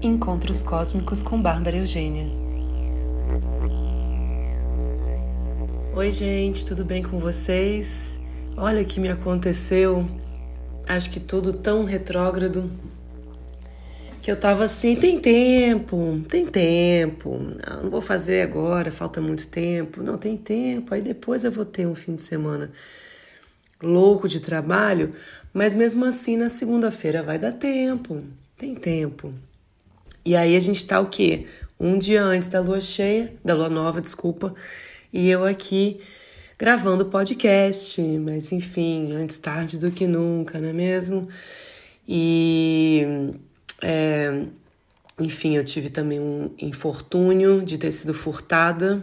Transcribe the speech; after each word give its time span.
Encontros 0.00 0.62
Cósmicos 0.62 1.24
com 1.24 1.42
Bárbara 1.42 1.78
Eugênia. 1.78 2.28
Oi, 5.92 6.12
gente, 6.12 6.64
tudo 6.64 6.84
bem 6.84 7.02
com 7.02 7.18
vocês? 7.18 8.20
Olha 8.56 8.80
o 8.80 8.84
que 8.84 9.00
me 9.00 9.08
aconteceu. 9.08 10.08
Acho 10.86 11.10
que 11.10 11.18
tudo 11.18 11.52
tão 11.52 11.82
retrógrado 11.82 12.70
que 14.22 14.30
eu 14.30 14.38
tava 14.38 14.66
assim, 14.66 14.94
tem 14.94 15.18
tempo, 15.18 16.22
tem 16.28 16.46
tempo. 16.46 17.36
Não, 17.36 17.82
não 17.82 17.90
vou 17.90 18.00
fazer 18.00 18.42
agora, 18.42 18.92
falta 18.92 19.20
muito 19.20 19.48
tempo. 19.48 20.00
Não, 20.00 20.16
tem 20.16 20.36
tempo. 20.36 20.94
Aí 20.94 21.02
depois 21.02 21.42
eu 21.42 21.50
vou 21.50 21.64
ter 21.64 21.88
um 21.88 21.96
fim 21.96 22.14
de 22.14 22.22
semana 22.22 22.70
louco 23.82 24.28
de 24.28 24.38
trabalho, 24.38 25.10
mas 25.52 25.74
mesmo 25.74 26.04
assim 26.04 26.36
na 26.36 26.48
segunda-feira 26.48 27.20
vai 27.20 27.36
dar 27.36 27.50
tempo. 27.50 28.22
Tem 28.56 28.76
tempo. 28.76 29.34
E 30.28 30.36
aí 30.36 30.54
a 30.54 30.60
gente 30.60 30.86
tá 30.86 31.00
o 31.00 31.06
quê? 31.06 31.46
Um 31.80 31.96
dia 31.96 32.22
antes 32.22 32.50
da 32.50 32.60
lua 32.60 32.82
cheia, 32.82 33.32
da 33.42 33.54
lua 33.54 33.70
nova, 33.70 33.98
desculpa, 33.98 34.54
e 35.10 35.26
eu 35.30 35.42
aqui 35.42 36.02
gravando 36.58 37.06
podcast, 37.06 37.98
mas 38.18 38.52
enfim, 38.52 39.10
antes 39.12 39.38
tarde 39.38 39.78
do 39.78 39.90
que 39.90 40.06
nunca, 40.06 40.58
não 40.58 40.68
é 40.68 40.72
mesmo? 40.74 41.30
E 42.06 43.32
é, 43.80 44.44
enfim, 45.18 45.56
eu 45.56 45.64
tive 45.64 45.88
também 45.88 46.20
um 46.20 46.50
infortúnio 46.58 47.64
de 47.64 47.78
ter 47.78 47.90
sido 47.90 48.12
furtada 48.12 49.02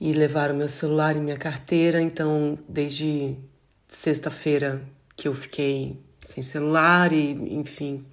e 0.00 0.12
levaram 0.12 0.54
meu 0.54 0.68
celular 0.68 1.16
e 1.16 1.18
minha 1.18 1.36
carteira. 1.36 2.00
Então, 2.00 2.56
desde 2.68 3.34
sexta-feira 3.88 4.80
que 5.16 5.26
eu 5.26 5.34
fiquei 5.34 5.96
sem 6.20 6.44
celular 6.44 7.12
e, 7.12 7.32
enfim, 7.56 8.04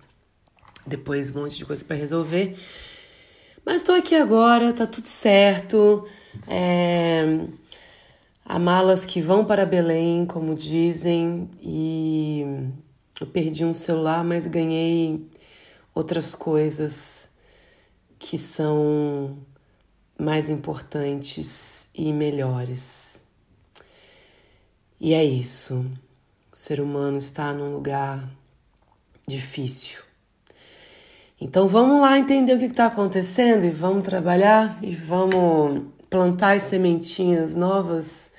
depois 0.88 1.36
um 1.36 1.42
monte 1.42 1.58
de 1.58 1.66
coisa 1.66 1.84
para 1.84 1.96
resolver. 1.96 2.58
Mas 3.66 3.78
estou 3.78 3.96
aqui 3.96 4.16
agora, 4.16 4.72
tá 4.72 4.88
tudo 4.88 5.08
certo. 5.08 6.08
É, 6.48 7.24
há 8.46 8.58
malas 8.58 9.04
que 9.04 9.22
vão 9.22 9.44
para 9.44 9.66
Belém, 9.66 10.26
como 10.26 10.56
dizem, 10.56 11.50
e 11.62 12.46
eu 13.20 13.28
perdi 13.28 13.66
um 13.66 13.74
celular, 13.74 14.24
mas 14.24 14.48
ganhei 14.48 15.28
outras 15.94 16.34
coisas 16.34 17.30
que 18.18 18.38
são 18.38 19.38
mais 20.18 20.50
importantes 20.50 21.90
e 21.94 22.14
melhores. 22.14 23.26
E 25.00 25.14
é 25.14 25.24
isso. 25.24 25.86
O 26.52 26.56
ser 26.56 26.80
humano 26.80 27.18
está 27.18 27.54
num 27.54 27.74
lugar 27.74 28.28
difícil. 29.28 30.07
Então 31.40 31.68
vamos 31.68 32.02
lá 32.02 32.18
entender 32.18 32.56
o 32.56 32.58
que 32.60 32.66
está 32.66 32.88
acontecendo 32.88 33.64
e 33.64 33.70
vamos 33.70 34.04
trabalhar 34.04 34.80
e 34.82 34.96
vamos 34.96 35.84
plantar 36.10 36.58
as 36.58 36.64
sementinhas 36.64 37.56
novas. 37.56 38.32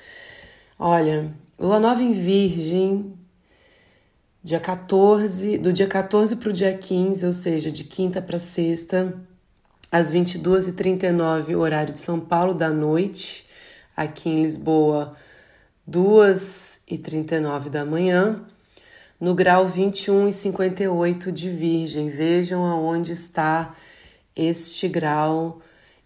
Olha, 0.77 1.33
lua 1.57 1.79
nova 1.79 2.03
em 2.03 2.13
Virgem, 2.13 3.15
dia 4.43 4.59
14, 4.59 5.59
do 5.59 5.73
dia 5.73 5.87
14 5.87 6.35
para 6.35 6.51
o 6.51 6.53
dia 6.53 6.77
15, 6.77 7.25
ou 7.25 7.33
seja, 7.33 7.71
de 7.71 7.85
quinta 7.85 8.21
para 8.21 8.41
sexta, 8.41 9.15
às 9.93 10.11
22h39, 10.11 11.57
horário 11.57 11.95
de 11.95 12.01
São 12.01 12.19
Paulo 12.19 12.53
da 12.53 12.71
noite, 12.71 13.47
aqui 13.97 14.29
em 14.29 14.43
Lisboa, 14.43 15.15
2h39 15.89 17.69
da 17.69 17.85
manhã, 17.85 18.45
no 19.21 19.35
grau 19.35 19.67
21 19.67 20.29
e 20.29 20.33
58 20.33 21.33
de 21.33 21.51
Virgem. 21.51 22.11
Vejam 22.11 22.65
aonde 22.65 23.13
está 23.13 23.75
este 24.35 24.89
grau 24.89 25.61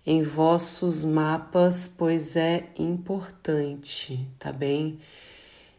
em 0.05 0.23
vossos 0.23 1.05
mapas, 1.05 1.87
pois 1.87 2.37
é 2.37 2.65
importante, 2.79 4.27
tá 4.39 4.53
bem? 4.53 4.99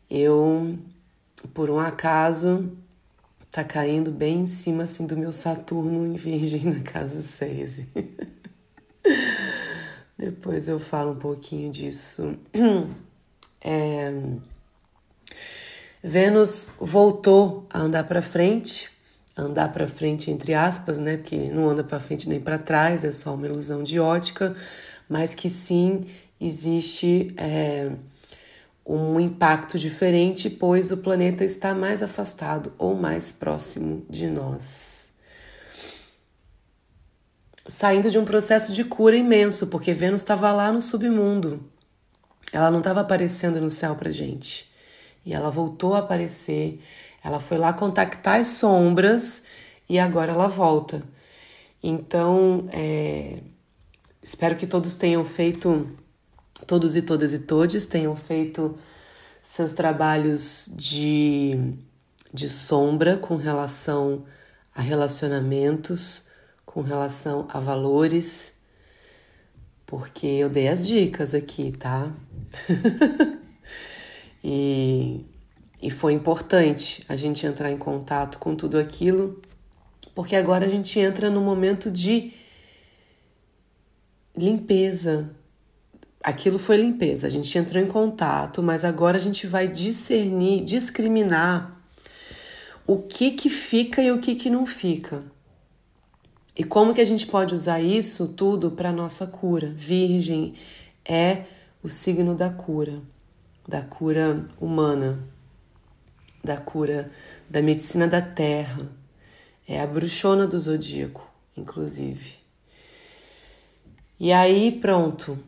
Eu 0.10 0.78
por 1.54 1.70
um 1.70 1.80
acaso, 1.80 2.72
tá 3.52 3.64
caindo 3.64 4.12
bem 4.12 4.42
em 4.42 4.48
cima 4.48 4.84
assim 4.84 5.06
do 5.06 5.18
meu 5.18 5.34
Saturno 5.34 6.06
em 6.06 6.16
Virgem 6.16 6.64
na 6.66 6.80
casa 6.82 7.22
6. 7.22 7.82
Depois 10.18 10.68
eu 10.68 10.80
falo 10.80 11.12
um 11.12 11.18
pouquinho 11.18 11.72
disso. 11.72 12.38
É... 13.66 14.12
Vênus 16.06 16.68
voltou 16.82 17.66
a 17.70 17.80
andar 17.80 18.04
para 18.04 18.22
frente, 18.22 18.90
andar 19.38 19.72
para 19.72 19.88
frente 19.88 20.30
entre 20.30 20.54
aspas, 20.54 21.00
né? 21.00 21.16
Porque 21.16 21.50
não 21.50 21.70
anda 21.70 21.82
para 21.82 21.98
frente 21.98 22.28
nem 22.28 22.42
para 22.42 22.60
trás, 22.60 23.06
é 23.06 23.12
só 23.12 23.34
uma 23.34 23.48
ilusão 23.48 23.82
de 23.82 24.02
ótica, 24.02 24.54
mas 25.08 25.34
que 25.34 25.50
sim 25.50 26.06
existe 26.42 27.34
é 27.38 27.90
um 28.86 29.18
impacto 29.18 29.80
diferente, 29.80 30.50
pois 30.50 30.92
o 30.92 30.98
planeta 30.98 31.46
está 31.46 31.74
mais 31.74 32.04
afastado 32.04 32.74
ou 32.78 32.96
mais 32.96 33.32
próximo 33.32 34.06
de 34.10 34.28
nós. 34.28 35.10
Saindo 37.66 38.12
de 38.12 38.20
um 38.20 38.26
processo 38.26 38.74
de 38.74 38.84
cura 38.84 39.16
imenso, 39.16 39.68
porque 39.68 39.94
Vênus 39.94 40.20
estava 40.20 40.52
lá 40.52 40.70
no 40.70 40.82
submundo. 40.82 41.64
Ela 42.52 42.70
não 42.70 42.80
estava 42.80 43.00
aparecendo 43.00 43.62
no 43.62 43.70
céu 43.70 43.96
pra 43.96 44.12
gente. 44.12 44.73
E 45.26 45.34
ela 45.34 45.50
voltou 45.50 45.94
a 45.94 46.00
aparecer. 46.00 46.82
Ela 47.24 47.40
foi 47.40 47.58
lá 47.58 47.72
contactar 47.74 48.40
as 48.40 48.48
sombras 48.48 49.42
e 49.90 49.98
agora 50.00 50.32
ela 50.32 50.48
volta. 50.48 51.04
Então, 51.82 52.68
é, 52.72 53.40
espero 54.22 54.56
que 54.56 54.68
todos 54.68 54.96
tenham 54.96 55.24
feito 55.24 55.90
todos 56.66 56.96
e 56.96 57.02
todas 57.02 57.34
e 57.34 57.40
todes 57.40 57.86
tenham 57.86 58.16
feito 58.16 58.78
seus 59.42 59.74
trabalhos 59.74 60.72
de, 60.74 61.76
de 62.34 62.50
sombra 62.50 63.18
com 63.18 63.36
relação 63.36 64.26
a 64.74 64.82
relacionamentos, 64.82 66.26
com 66.66 66.82
relação 66.82 67.46
a 67.50 67.60
valores, 67.60 68.56
porque 69.86 70.26
eu 70.26 70.50
dei 70.50 70.68
as 70.68 70.86
dicas 70.86 71.34
aqui, 71.34 71.72
tá? 71.74 72.12
e, 74.44 75.26
e 75.82 75.90
foi 75.90 76.14
importante 76.14 77.04
a 77.08 77.16
gente 77.16 77.46
entrar 77.46 77.72
em 77.72 77.78
contato 77.78 78.38
com 78.38 78.56
tudo 78.56 78.78
aquilo, 78.78 79.42
porque 80.14 80.36
agora 80.36 80.66
a 80.66 80.70
gente 80.70 81.00
entra 81.00 81.30
no 81.30 81.42
momento 81.42 81.90
de 81.90 82.34
limpeza, 84.36 85.30
aquilo 86.24 86.60
foi 86.60 86.78
limpeza, 86.78 87.28
a 87.28 87.30
gente 87.30 87.58
entrou 87.58 87.82
em 87.82 87.88
contato, 87.88 88.62
mas 88.62 88.84
agora 88.84 89.18
a 89.18 89.20
gente 89.20 89.48
vai 89.48 89.68
discernir, 89.68 90.64
discriminar 90.64 91.80
o 92.86 92.98
que 92.98 93.32
que 93.32 93.50
fica 93.50 94.02
e 94.02 94.12
o 94.12 94.20
que 94.20 94.36
que 94.36 94.50
não 94.50 94.66
fica. 94.66 95.24
E 96.56 96.64
como 96.64 96.94
que 96.94 97.02
a 97.02 97.06
gente 97.06 97.26
pode 97.26 97.56
usar 97.56 97.82
isso 97.82 98.28
tudo 98.28 98.72
para 98.72 98.92
nossa 98.92 99.26
cura? 99.26 99.72
Virgem 99.76 100.54
é 101.04 101.46
o 101.82 101.90
signo 101.90 102.36
da 102.36 102.50
cura, 102.50 103.02
da 103.68 103.82
cura 103.82 104.48
humana, 104.60 105.28
da 106.44 106.58
cura 106.58 107.12
da 107.50 107.62
medicina 107.62 108.08
da 108.08 108.22
terra. 108.22 108.92
É 109.68 109.80
a 109.80 109.88
bruxona 109.88 110.46
do 110.46 110.60
zodíaco, 110.60 111.28
inclusive. 111.56 112.38
E 114.20 114.32
aí, 114.32 114.72
pronto, 114.80 115.40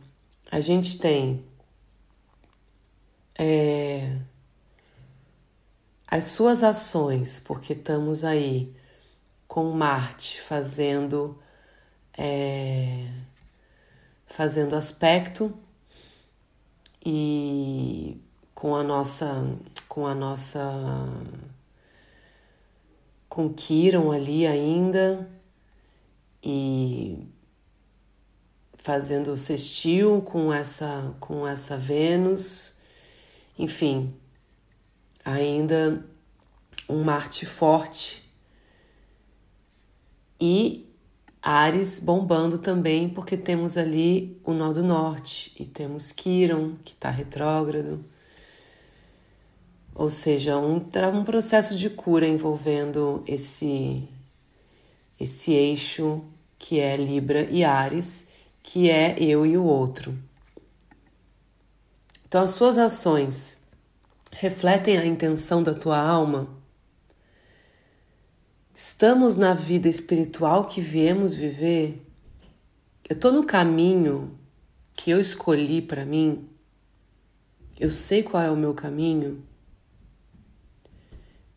a 0.49 0.59
gente 0.59 0.97
tem 0.97 1.43
é, 3.37 4.17
as 6.07 6.25
suas 6.25 6.63
ações, 6.63 7.39
porque 7.39 7.73
estamos 7.73 8.23
aí 8.23 8.73
com 9.47 9.71
Marte 9.71 10.41
fazendo 10.41 11.37
é, 12.17 13.07
fazendo 14.27 14.75
aspecto 14.75 15.53
e 17.05 18.19
com 18.55 18.75
a 18.75 18.83
nossa 18.83 19.45
com 19.87 20.07
a 20.07 20.15
nossa 20.15 20.61
com 23.29 23.53
Kiron 23.53 24.11
ali 24.11 24.47
ainda 24.47 25.29
e 26.41 27.27
fazendo 28.77 29.31
o 29.31 29.37
sextil 29.37 30.21
com 30.21 30.53
essa 30.53 31.15
com 31.19 31.47
essa 31.47 31.77
Vênus, 31.77 32.75
enfim, 33.57 34.13
ainda 35.23 36.05
um 36.87 37.03
Marte 37.03 37.45
forte. 37.45 38.23
E 40.39 40.84
Ares 41.47 41.99
bombando 41.99 42.57
também, 42.57 43.07
porque 43.07 43.37
temos 43.37 43.77
ali 43.77 44.41
o 44.43 44.51
nó 44.51 44.73
do 44.73 44.83
norte 44.83 45.51
e 45.59 45.63
temos 45.63 46.11
Quiron, 46.11 46.73
que 46.83 46.93
está 46.93 47.11
retrógrado. 47.11 48.03
Ou 49.93 50.09
seja, 50.09 50.57
um, 50.57 50.77
um 50.77 51.23
processo 51.23 51.77
de 51.77 51.87
cura 51.87 52.27
envolvendo 52.27 53.23
esse 53.27 54.09
esse 55.19 55.53
eixo 55.53 56.25
que 56.57 56.79
é 56.79 56.97
Libra 56.97 57.43
e 57.43 57.63
Ares, 57.63 58.27
que 58.63 58.89
é 58.89 59.15
eu 59.19 59.45
e 59.45 59.55
o 59.55 59.63
outro. 59.63 60.17
Então, 62.27 62.41
as 62.41 62.51
suas 62.51 62.79
ações 62.79 63.61
refletem 64.31 64.97
a 64.97 65.05
intenção 65.05 65.61
da 65.61 65.75
tua 65.75 65.99
alma? 65.99 66.64
Estamos 68.77 69.37
na 69.37 69.53
vida 69.53 69.87
espiritual 69.87 70.65
que 70.65 70.81
viemos 70.81 71.33
viver? 71.33 72.05
Eu 73.09 73.15
estou 73.15 73.31
no 73.31 73.45
caminho 73.45 74.37
que 74.93 75.09
eu 75.11 75.21
escolhi 75.21 75.81
para 75.81 76.05
mim? 76.05 76.45
Eu 77.79 77.89
sei 77.89 78.21
qual 78.21 78.43
é 78.43 78.51
o 78.51 78.57
meu 78.57 78.73
caminho? 78.73 79.41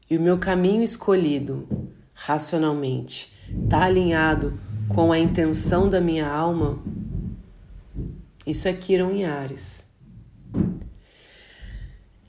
E 0.08 0.16
o 0.16 0.20
meu 0.20 0.38
caminho 0.38 0.80
escolhido, 0.80 1.68
racionalmente, 2.14 3.32
está 3.64 3.86
alinhado 3.86 4.56
com 4.88 5.10
a 5.10 5.18
intenção 5.18 5.88
da 5.88 6.00
minha 6.00 6.30
alma? 6.30 6.78
Isso 8.46 8.68
é 8.68 8.72
Kiron 8.72 9.10
e 9.10 9.24
Ares. 9.24 9.84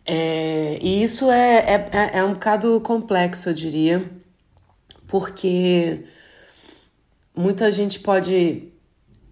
É, 0.03 0.79
e 0.81 1.03
isso 1.03 1.29
é, 1.29 1.57
é, 1.59 1.89
é, 1.91 2.17
é 2.17 2.23
um 2.23 2.33
bocado 2.33 2.81
complexo, 2.81 3.49
eu 3.49 3.53
diria, 3.53 4.18
porque 5.09 6.05
muita 7.35 7.71
gente 7.71 7.99
pode 7.99 8.71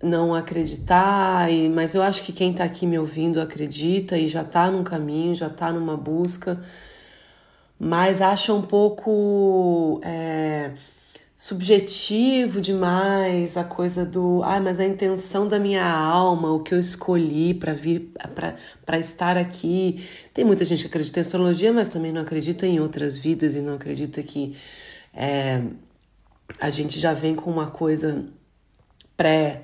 não 0.03 0.33
acreditar, 0.33 1.51
e, 1.51 1.69
mas 1.69 1.95
eu 1.95 2.01
acho 2.01 2.23
que 2.23 2.33
quem 2.33 2.51
está 2.51 2.63
aqui 2.63 2.85
me 2.85 2.99
ouvindo 2.99 3.39
acredita 3.39 4.17
e 4.17 4.27
já 4.27 4.41
está 4.41 4.69
num 4.69 4.83
caminho, 4.83 5.33
já 5.35 5.47
está 5.47 5.71
numa 5.71 5.95
busca, 5.95 6.61
mas 7.79 8.21
acha 8.21 8.53
um 8.53 8.61
pouco. 8.61 10.01
É, 10.03 10.71
subjetivo 11.39 12.59
demais 12.59 13.57
a 13.57 13.63
coisa 13.63 14.03
do, 14.03 14.41
ah, 14.43 14.59
mas 14.59 14.79
a 14.79 14.85
intenção 14.85 15.47
da 15.47 15.59
minha 15.59 15.85
alma, 15.87 16.51
o 16.51 16.61
que 16.61 16.73
eu 16.73 16.79
escolhi 16.79 17.53
para 17.53 17.73
vir 17.73 18.11
para 18.83 18.97
estar 18.97 19.37
aqui. 19.37 20.03
Tem 20.33 20.43
muita 20.43 20.65
gente 20.65 20.81
que 20.81 20.87
acredita 20.87 21.19
em 21.19 21.21
astrologia, 21.21 21.71
mas 21.71 21.89
também 21.89 22.11
não 22.11 22.23
acredita 22.23 22.65
em 22.65 22.79
outras 22.79 23.19
vidas 23.19 23.55
e 23.55 23.61
não 23.61 23.75
acredita 23.75 24.23
que 24.23 24.55
é, 25.17 25.63
a 26.59 26.69
gente 26.69 26.99
já 26.99 27.13
vem 27.13 27.33
com 27.35 27.49
uma 27.49 27.71
coisa 27.71 28.25
pré 29.17 29.63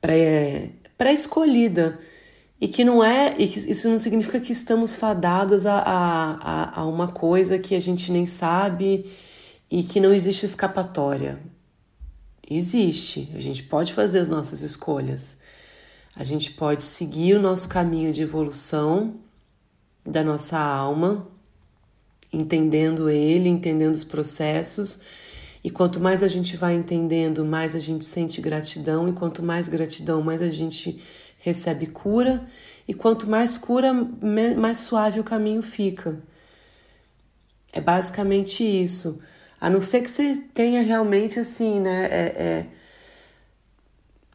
pré 0.00 0.70
pré 0.96 1.12
escolhida 1.12 1.98
e 2.58 2.66
que 2.66 2.82
não 2.82 3.04
é 3.04 3.34
e 3.38 3.46
que 3.46 3.58
isso 3.70 3.88
não 3.90 3.98
significa 3.98 4.40
que 4.40 4.52
estamos 4.52 4.94
fadadas 4.94 5.66
a, 5.66 5.78
a, 5.78 6.80
a 6.80 6.86
uma 6.86 7.08
coisa 7.08 7.58
que 7.58 7.74
a 7.74 7.80
gente 7.80 8.10
nem 8.10 8.24
sabe 8.24 9.04
e 9.70 9.82
que 9.82 10.00
não 10.00 10.12
existe 10.12 10.46
escapatória. 10.46 11.38
Existe, 12.50 13.30
a 13.34 13.40
gente 13.40 13.62
pode 13.62 13.92
fazer 13.92 14.18
as 14.18 14.28
nossas 14.28 14.62
escolhas. 14.62 15.36
A 16.16 16.24
gente 16.24 16.52
pode 16.52 16.82
seguir 16.82 17.36
o 17.36 17.40
nosso 17.40 17.68
caminho 17.68 18.12
de 18.12 18.22
evolução 18.22 19.14
da 20.04 20.24
nossa 20.24 20.58
alma, 20.58 21.28
entendendo 22.32 23.08
ele, 23.08 23.48
entendendo 23.48 23.94
os 23.94 24.04
processos. 24.04 25.00
E 25.62 25.70
quanto 25.70 26.00
mais 26.00 26.22
a 26.22 26.28
gente 26.28 26.56
vai 26.56 26.74
entendendo, 26.74 27.44
mais 27.44 27.74
a 27.74 27.78
gente 27.78 28.04
sente 28.04 28.40
gratidão, 28.40 29.08
e 29.08 29.12
quanto 29.12 29.42
mais 29.42 29.68
gratidão, 29.68 30.22
mais 30.22 30.40
a 30.40 30.48
gente 30.48 31.02
recebe 31.38 31.86
cura, 31.86 32.44
e 32.88 32.94
quanto 32.94 33.28
mais 33.28 33.58
cura, 33.58 33.92
mais 34.56 34.78
suave 34.78 35.20
o 35.20 35.24
caminho 35.24 35.62
fica. 35.62 36.22
É 37.72 37.80
basicamente 37.80 38.64
isso. 38.64 39.20
A 39.60 39.68
não 39.68 39.82
ser 39.82 40.00
que 40.00 40.10
você 40.10 40.36
tenha 40.54 40.82
realmente 40.82 41.38
assim, 41.38 41.78
né? 41.80 42.06
É, 42.10 42.66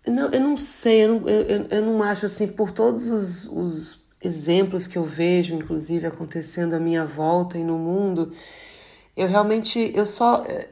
é... 0.07 0.12
Não, 0.12 0.30
eu 0.31 0.39
não 0.39 0.56
sei, 0.56 1.03
eu 1.03 1.19
não, 1.19 1.30
eu, 1.30 1.65
eu 1.69 1.81
não 1.81 2.03
acho 2.03 2.27
assim, 2.27 2.47
por 2.47 2.71
todos 2.71 3.07
os, 3.07 3.45
os 3.47 4.05
exemplos 4.25 4.88
que 4.88 4.98
eu 4.98 5.06
vejo, 5.06 5.54
inclusive 5.54 6.07
acontecendo 6.07 6.74
à 6.74 6.80
minha 6.80 7.06
volta 7.06 7.57
e 7.57 7.63
no 7.63 7.77
mundo, 7.77 8.33
eu 9.16 9.27
realmente, 9.27 9.92
eu 9.95 10.06
só. 10.06 10.44
É, 10.45 10.69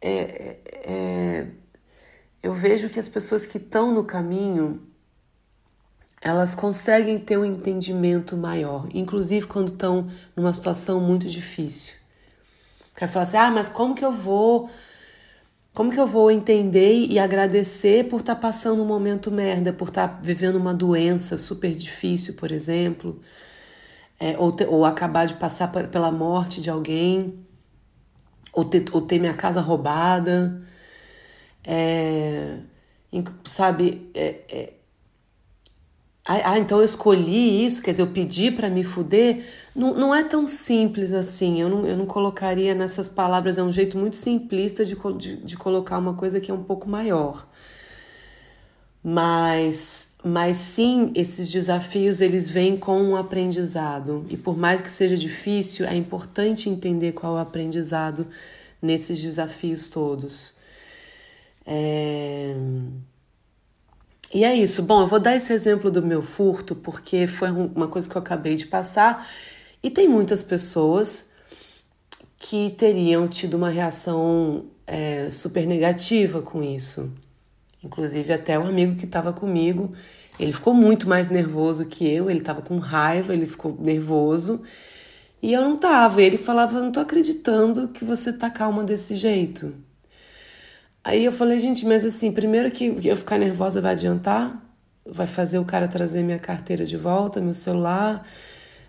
é, 0.00 0.60
é, 0.84 1.46
eu 2.42 2.54
vejo 2.54 2.88
que 2.90 3.00
as 3.00 3.08
pessoas 3.08 3.46
que 3.46 3.58
estão 3.58 3.92
no 3.92 4.04
caminho, 4.04 4.82
elas 6.20 6.54
conseguem 6.54 7.18
ter 7.18 7.38
um 7.38 7.44
entendimento 7.44 8.36
maior, 8.36 8.88
inclusive 8.92 9.46
quando 9.46 9.72
estão 9.72 10.08
numa 10.34 10.52
situação 10.52 11.00
muito 11.00 11.26
difícil. 11.28 11.94
Quer 12.96 13.08
falar 13.08 13.24
assim: 13.24 13.36
ah, 13.36 13.50
mas 13.50 13.68
como 13.68 13.94
que 13.94 14.04
eu 14.04 14.12
vou. 14.12 14.68
Como 15.76 15.92
que 15.92 16.00
eu 16.00 16.06
vou 16.06 16.30
entender 16.30 17.06
e 17.06 17.18
agradecer 17.18 18.08
por 18.08 18.20
estar 18.20 18.34
tá 18.34 18.40
passando 18.40 18.82
um 18.82 18.86
momento 18.86 19.30
merda, 19.30 19.74
por 19.74 19.88
estar 19.88 20.08
tá 20.08 20.20
vivendo 20.22 20.56
uma 20.56 20.72
doença 20.72 21.36
super 21.36 21.70
difícil, 21.74 22.32
por 22.32 22.50
exemplo, 22.50 23.20
é, 24.18 24.38
ou, 24.38 24.56
ou 24.68 24.86
acabar 24.86 25.26
de 25.26 25.34
passar 25.34 25.68
pela 25.68 26.10
morte 26.10 26.62
de 26.62 26.70
alguém, 26.70 27.38
ou 28.54 28.64
ter, 28.64 28.86
ou 28.90 29.02
ter 29.02 29.18
minha 29.18 29.34
casa 29.34 29.60
roubada, 29.60 30.62
é, 31.62 32.60
sabe? 33.44 34.10
É, 34.14 34.40
é 34.48 34.72
ah, 36.28 36.58
então 36.58 36.78
eu 36.78 36.84
escolhi 36.84 37.64
isso, 37.64 37.80
quer 37.80 37.92
dizer, 37.92 38.02
eu 38.02 38.08
pedi 38.08 38.50
para 38.50 38.68
me 38.68 38.82
fuder. 38.82 39.44
Não, 39.74 39.94
não 39.94 40.14
é 40.14 40.24
tão 40.24 40.46
simples 40.46 41.12
assim. 41.12 41.60
Eu 41.60 41.68
não, 41.68 41.86
eu 41.86 41.96
não 41.96 42.06
colocaria 42.06 42.74
nessas 42.74 43.08
palavras, 43.08 43.58
é 43.58 43.62
um 43.62 43.72
jeito 43.72 43.96
muito 43.96 44.16
simplista 44.16 44.84
de, 44.84 44.96
de, 45.16 45.36
de 45.36 45.56
colocar 45.56 45.98
uma 45.98 46.14
coisa 46.14 46.40
que 46.40 46.50
é 46.50 46.54
um 46.54 46.64
pouco 46.64 46.88
maior. 46.88 47.46
Mas, 49.04 50.08
mas 50.24 50.56
sim, 50.56 51.12
esses 51.14 51.50
desafios 51.50 52.20
eles 52.20 52.50
vêm 52.50 52.76
com 52.76 53.00
um 53.00 53.14
aprendizado. 53.16 54.26
E 54.28 54.36
por 54.36 54.56
mais 54.56 54.80
que 54.80 54.90
seja 54.90 55.16
difícil, 55.16 55.86
é 55.86 55.94
importante 55.94 56.68
entender 56.68 57.12
qual 57.12 57.34
é 57.36 57.38
o 57.38 57.42
aprendizado 57.42 58.26
nesses 58.82 59.20
desafios 59.22 59.88
todos. 59.88 60.56
É. 61.64 62.56
E 64.32 64.44
é 64.44 64.54
isso. 64.54 64.82
Bom, 64.82 65.02
eu 65.02 65.06
vou 65.06 65.20
dar 65.20 65.36
esse 65.36 65.52
exemplo 65.52 65.90
do 65.90 66.02
meu 66.02 66.22
furto 66.22 66.74
porque 66.74 67.26
foi 67.26 67.50
uma 67.50 67.88
coisa 67.88 68.08
que 68.08 68.16
eu 68.16 68.20
acabei 68.20 68.56
de 68.56 68.66
passar 68.66 69.28
e 69.82 69.90
tem 69.90 70.08
muitas 70.08 70.42
pessoas 70.42 71.26
que 72.38 72.70
teriam 72.76 73.28
tido 73.28 73.54
uma 73.54 73.70
reação 73.70 74.66
é, 74.86 75.30
super 75.30 75.66
negativa 75.66 76.42
com 76.42 76.62
isso. 76.62 77.12
Inclusive, 77.82 78.32
até 78.32 78.58
o 78.58 78.66
amigo 78.66 78.96
que 78.96 79.04
estava 79.04 79.32
comigo, 79.32 79.92
ele 80.38 80.52
ficou 80.52 80.74
muito 80.74 81.08
mais 81.08 81.28
nervoso 81.28 81.86
que 81.86 82.06
eu, 82.06 82.28
ele 82.28 82.40
estava 82.40 82.60
com 82.60 82.76
raiva, 82.76 83.32
ele 83.32 83.46
ficou 83.46 83.76
nervoso. 83.80 84.60
E 85.40 85.52
eu 85.52 85.62
não 85.62 85.76
tava. 85.76 86.22
Ele 86.22 86.38
falava: 86.38 86.80
Não 86.80 86.90
tô 86.90 87.00
acreditando 87.00 87.88
que 87.88 88.04
você 88.04 88.32
tá 88.32 88.50
calma 88.50 88.82
desse 88.82 89.14
jeito. 89.14 89.72
Aí 91.06 91.24
eu 91.24 91.30
falei, 91.30 91.60
gente, 91.60 91.86
mas 91.86 92.04
assim, 92.04 92.32
primeiro 92.32 92.68
que 92.68 92.86
eu 93.04 93.16
ficar 93.16 93.38
nervosa 93.38 93.80
vai 93.80 93.92
adiantar? 93.92 94.60
Vai 95.06 95.26
fazer 95.28 95.56
o 95.56 95.64
cara 95.64 95.86
trazer 95.86 96.24
minha 96.24 96.38
carteira 96.38 96.84
de 96.84 96.96
volta, 96.96 97.40
meu 97.40 97.54
celular? 97.54 98.26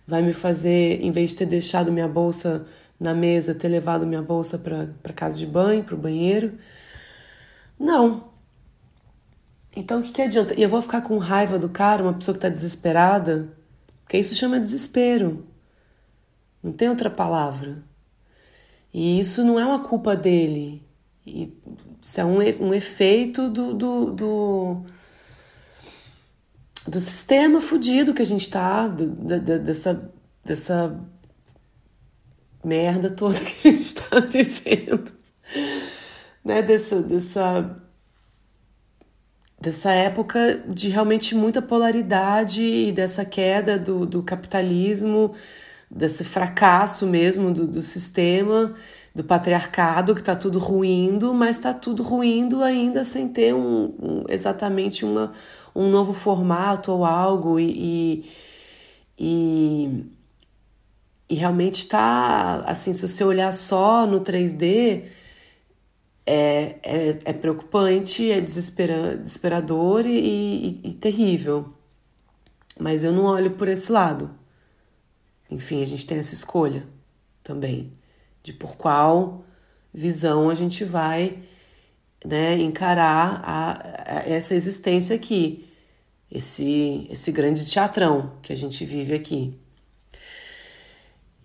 Vai 0.08 0.24
me 0.24 0.34
fazer, 0.34 1.00
em 1.04 1.12
vez 1.12 1.30
de 1.30 1.36
ter 1.36 1.46
deixado 1.46 1.92
minha 1.92 2.08
bolsa 2.08 2.66
na 3.00 3.14
mesa, 3.14 3.54
ter 3.54 3.68
levado 3.68 4.08
minha 4.08 4.24
bolsa 4.24 4.58
para 4.58 5.14
casa 5.14 5.38
de 5.38 5.46
banho, 5.46 5.84
para 5.84 5.94
o 5.94 5.98
banheiro? 5.98 6.58
Não. 7.80 8.32
Então 9.76 10.00
o 10.00 10.04
que, 10.04 10.12
que 10.12 10.22
adianta? 10.24 10.56
E 10.60 10.64
eu 10.64 10.70
vou 10.70 10.82
ficar 10.82 11.02
com 11.02 11.20
raiva 11.20 11.60
do 11.60 11.70
cara, 11.70 12.02
uma 12.02 12.14
pessoa 12.16 12.34
que 12.34 12.40
está 12.40 12.50
desesperada? 12.50 13.48
Porque 14.04 14.18
isso 14.18 14.34
chama 14.34 14.60
desespero. 14.60 15.46
Não 16.64 16.72
tem 16.72 16.90
outra 16.90 17.12
palavra. 17.12 17.84
E 18.92 19.20
isso 19.20 19.44
não 19.44 19.60
é 19.60 19.66
uma 19.66 19.84
culpa 19.84 20.16
dele. 20.16 20.82
E 21.28 21.54
isso 22.08 22.22
é 22.22 22.26
um, 22.26 22.38
um 22.68 22.74
efeito 22.74 23.50
do, 23.50 23.74
do, 23.74 24.12
do, 24.12 24.82
do 26.88 27.02
sistema 27.02 27.60
fudido 27.60 28.14
que 28.14 28.22
a 28.22 28.26
gente 28.26 28.50
tá, 28.50 28.88
do, 28.88 29.08
da, 29.08 29.38
dessa, 29.58 30.10
dessa 30.44 30.98
merda 32.64 33.10
toda 33.10 33.38
que 33.38 33.68
a 33.68 33.72
gente 33.72 33.82
está 33.82 34.22
vivendo, 34.24 35.12
né? 36.46 36.62
Dessa, 36.62 37.02
dessa, 37.02 37.78
dessa 39.60 39.92
época 39.92 40.64
de 40.66 40.88
realmente 40.88 41.36
muita 41.36 41.62
polaridade 41.62 42.64
e 42.64 42.92
dessa 42.94 43.26
queda 43.26 43.78
do, 43.78 44.06
do 44.06 44.24
capitalismo, 44.24 45.36
desse 45.92 46.24
fracasso 46.24 47.06
mesmo 47.06 47.52
do, 47.52 47.68
do 47.68 47.82
sistema 47.82 48.74
do 49.18 49.24
patriarcado, 49.24 50.14
que 50.14 50.22
está 50.22 50.36
tudo 50.36 50.60
ruindo, 50.60 51.34
mas 51.34 51.58
está 51.58 51.74
tudo 51.74 52.04
ruindo 52.04 52.62
ainda 52.62 53.04
sem 53.04 53.28
ter 53.28 53.52
um, 53.52 53.86
um, 54.00 54.24
exatamente 54.30 55.04
uma, 55.04 55.32
um 55.76 55.90
novo 55.90 56.14
formato 56.14 56.92
ou 56.92 57.04
algo, 57.04 57.60
e, 57.60 58.30
e, 59.18 60.06
e 61.28 61.34
realmente 61.34 61.80
está, 61.80 62.58
assim, 62.68 62.94
se 62.94 63.08
você 63.08 63.24
olhar 63.24 63.52
só 63.54 64.06
no 64.06 64.22
3D, 64.22 65.06
é, 66.24 66.76
é, 66.84 67.20
é 67.26 67.34
preocupante, 67.34 68.30
é 68.30 68.40
desespera, 68.40 69.18
desesperador 69.18 70.06
e, 70.06 70.82
e, 70.84 70.92
e 70.92 70.94
terrível. 70.94 71.74
Mas 72.80 73.04
eu 73.04 73.12
não 73.12 73.24
olho 73.24 73.52
por 73.52 73.68
esse 73.68 73.92
lado. 73.92 74.30
Enfim, 75.50 75.82
a 75.82 75.88
gente 75.88 76.06
tem 76.06 76.20
essa 76.20 76.36
escolha 76.36 76.88
também 77.44 77.98
de 78.48 78.54
por 78.54 78.78
qual 78.78 79.44
visão 79.94 80.50
a 80.50 80.56
gente 80.56 80.86
vai 80.86 81.40
né, 82.24 82.58
encarar 82.58 83.42
a, 83.44 84.20
a 84.20 84.30
essa 84.30 84.56
existência 84.56 85.14
aqui, 85.14 85.68
esse, 86.32 87.10
esse 87.12 87.30
grande 87.30 87.66
teatrão 87.66 88.32
que 88.42 88.54
a 88.54 88.56
gente 88.56 88.86
vive 88.86 89.14
aqui. 89.14 89.54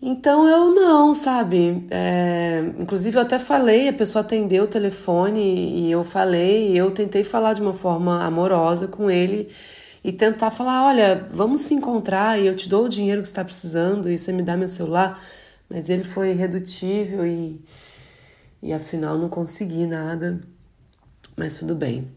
Então 0.01 0.47
eu 0.47 0.73
não, 0.73 1.13
sabe? 1.13 1.89
É, 1.91 2.73
inclusive 2.79 3.17
eu 3.17 3.23
até 3.23 3.37
falei, 3.37 3.89
a 3.89 3.93
pessoa 3.93 4.23
atendeu 4.23 4.63
o 4.65 4.69
telefone 4.69 5.41
e 5.41 5.91
eu 5.91 6.05
falei, 6.05 6.73
eu 6.79 6.93
tentei 6.93 7.25
falar 7.25 7.55
de 7.55 7.63
uma 7.63 7.75
forma 7.75 8.23
amorosa 8.23 8.87
com 8.87 9.11
ele 9.11 9.49
e 10.05 10.13
tentar 10.13 10.53
falar, 10.53 10.87
olha, 10.87 11.27
vamos 11.33 11.63
se 11.63 11.75
encontrar 11.75 12.41
e 12.41 12.47
eu 12.47 12.55
te 12.55 12.69
dou 12.69 12.85
o 12.85 12.89
dinheiro 12.89 13.23
que 13.23 13.27
você 13.27 13.33
está 13.33 13.45
precisando 13.45 14.09
e 14.09 14.17
você 14.17 14.33
me 14.33 14.43
dá 14.45 14.57
meu 14.57 14.69
celular. 14.69 15.21
Mas 15.73 15.89
ele 15.89 16.05
foi 16.05 16.33
irredutível 16.33 17.27
e, 17.27 17.59
e 18.63 18.75
afinal 18.75 19.17
não 19.17 19.31
consegui 19.31 19.87
nada. 19.87 20.39
Mas 21.35 21.59
tudo 21.59 21.75
bem. 21.75 22.13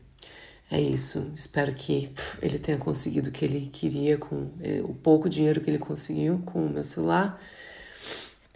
É 0.70 0.82
isso. 0.82 1.32
Espero 1.34 1.74
que 1.74 2.12
ele 2.42 2.60
tenha 2.60 2.78
conseguido 2.78 3.30
o 3.30 3.32
que 3.32 3.46
ele 3.46 3.70
queria 3.72 4.18
com 4.18 4.52
é, 4.62 4.82
o 4.82 4.94
pouco 4.94 5.30
dinheiro 5.30 5.62
que 5.62 5.70
ele 5.70 5.80
conseguiu 5.80 6.40
com 6.46 6.66
o 6.66 6.70
meu 6.70 6.84
celular. 6.84 7.42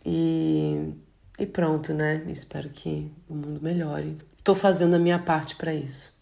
E, 0.06 0.94
e 1.40 1.46
pronto, 1.46 1.94
né? 1.94 2.22
Espero 2.28 2.68
que 2.70 3.10
o 3.30 3.34
mundo 3.34 3.62
melhore. 3.62 4.18
Estou 4.38 4.54
fazendo 4.54 4.96
a 4.96 5.00
minha 5.00 5.20
parte 5.20 5.56
para 5.56 5.74
isso. 5.74 6.14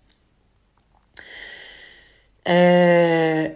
É, 2.46 3.56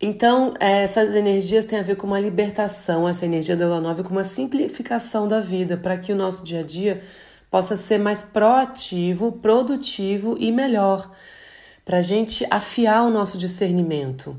então, 0.00 0.54
essas 0.60 1.12
energias 1.12 1.64
têm 1.64 1.80
a 1.80 1.82
ver 1.82 1.96
com 1.96 2.06
uma 2.06 2.20
libertação, 2.20 3.08
essa 3.08 3.24
energia 3.24 3.56
da 3.56 3.66
lua 3.66 3.80
nova, 3.80 4.04
com 4.04 4.10
uma 4.10 4.22
simplificação 4.22 5.26
da 5.26 5.40
vida, 5.40 5.76
para 5.76 5.98
que 5.98 6.12
o 6.12 6.16
nosso 6.16 6.44
dia 6.44 6.60
a 6.60 6.62
dia 6.62 7.02
possa 7.50 7.76
ser 7.76 7.98
mais 7.98 8.22
proativo, 8.22 9.32
produtivo 9.32 10.36
e 10.38 10.52
melhor, 10.52 11.10
para 11.84 11.98
a 11.98 12.02
gente 12.02 12.46
afiar 12.48 13.04
o 13.04 13.10
nosso 13.10 13.36
discernimento. 13.38 14.36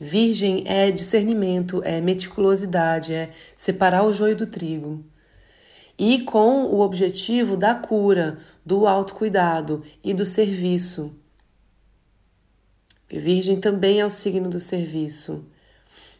Virgem 0.00 0.62
é 0.66 0.90
discernimento, 0.90 1.82
é 1.84 2.00
meticulosidade, 2.00 3.12
é 3.12 3.30
separar 3.54 4.02
o 4.04 4.12
joio 4.14 4.36
do 4.36 4.46
trigo. 4.46 5.04
E 5.98 6.22
com 6.22 6.64
o 6.64 6.80
objetivo 6.80 7.56
da 7.56 7.74
cura, 7.74 8.38
do 8.64 8.86
autocuidado 8.86 9.82
e 10.04 10.14
do 10.14 10.24
serviço. 10.24 11.14
Virgem 13.08 13.60
também 13.60 14.00
é 14.00 14.06
o 14.06 14.10
signo 14.10 14.48
do 14.48 14.60
serviço. 14.60 15.44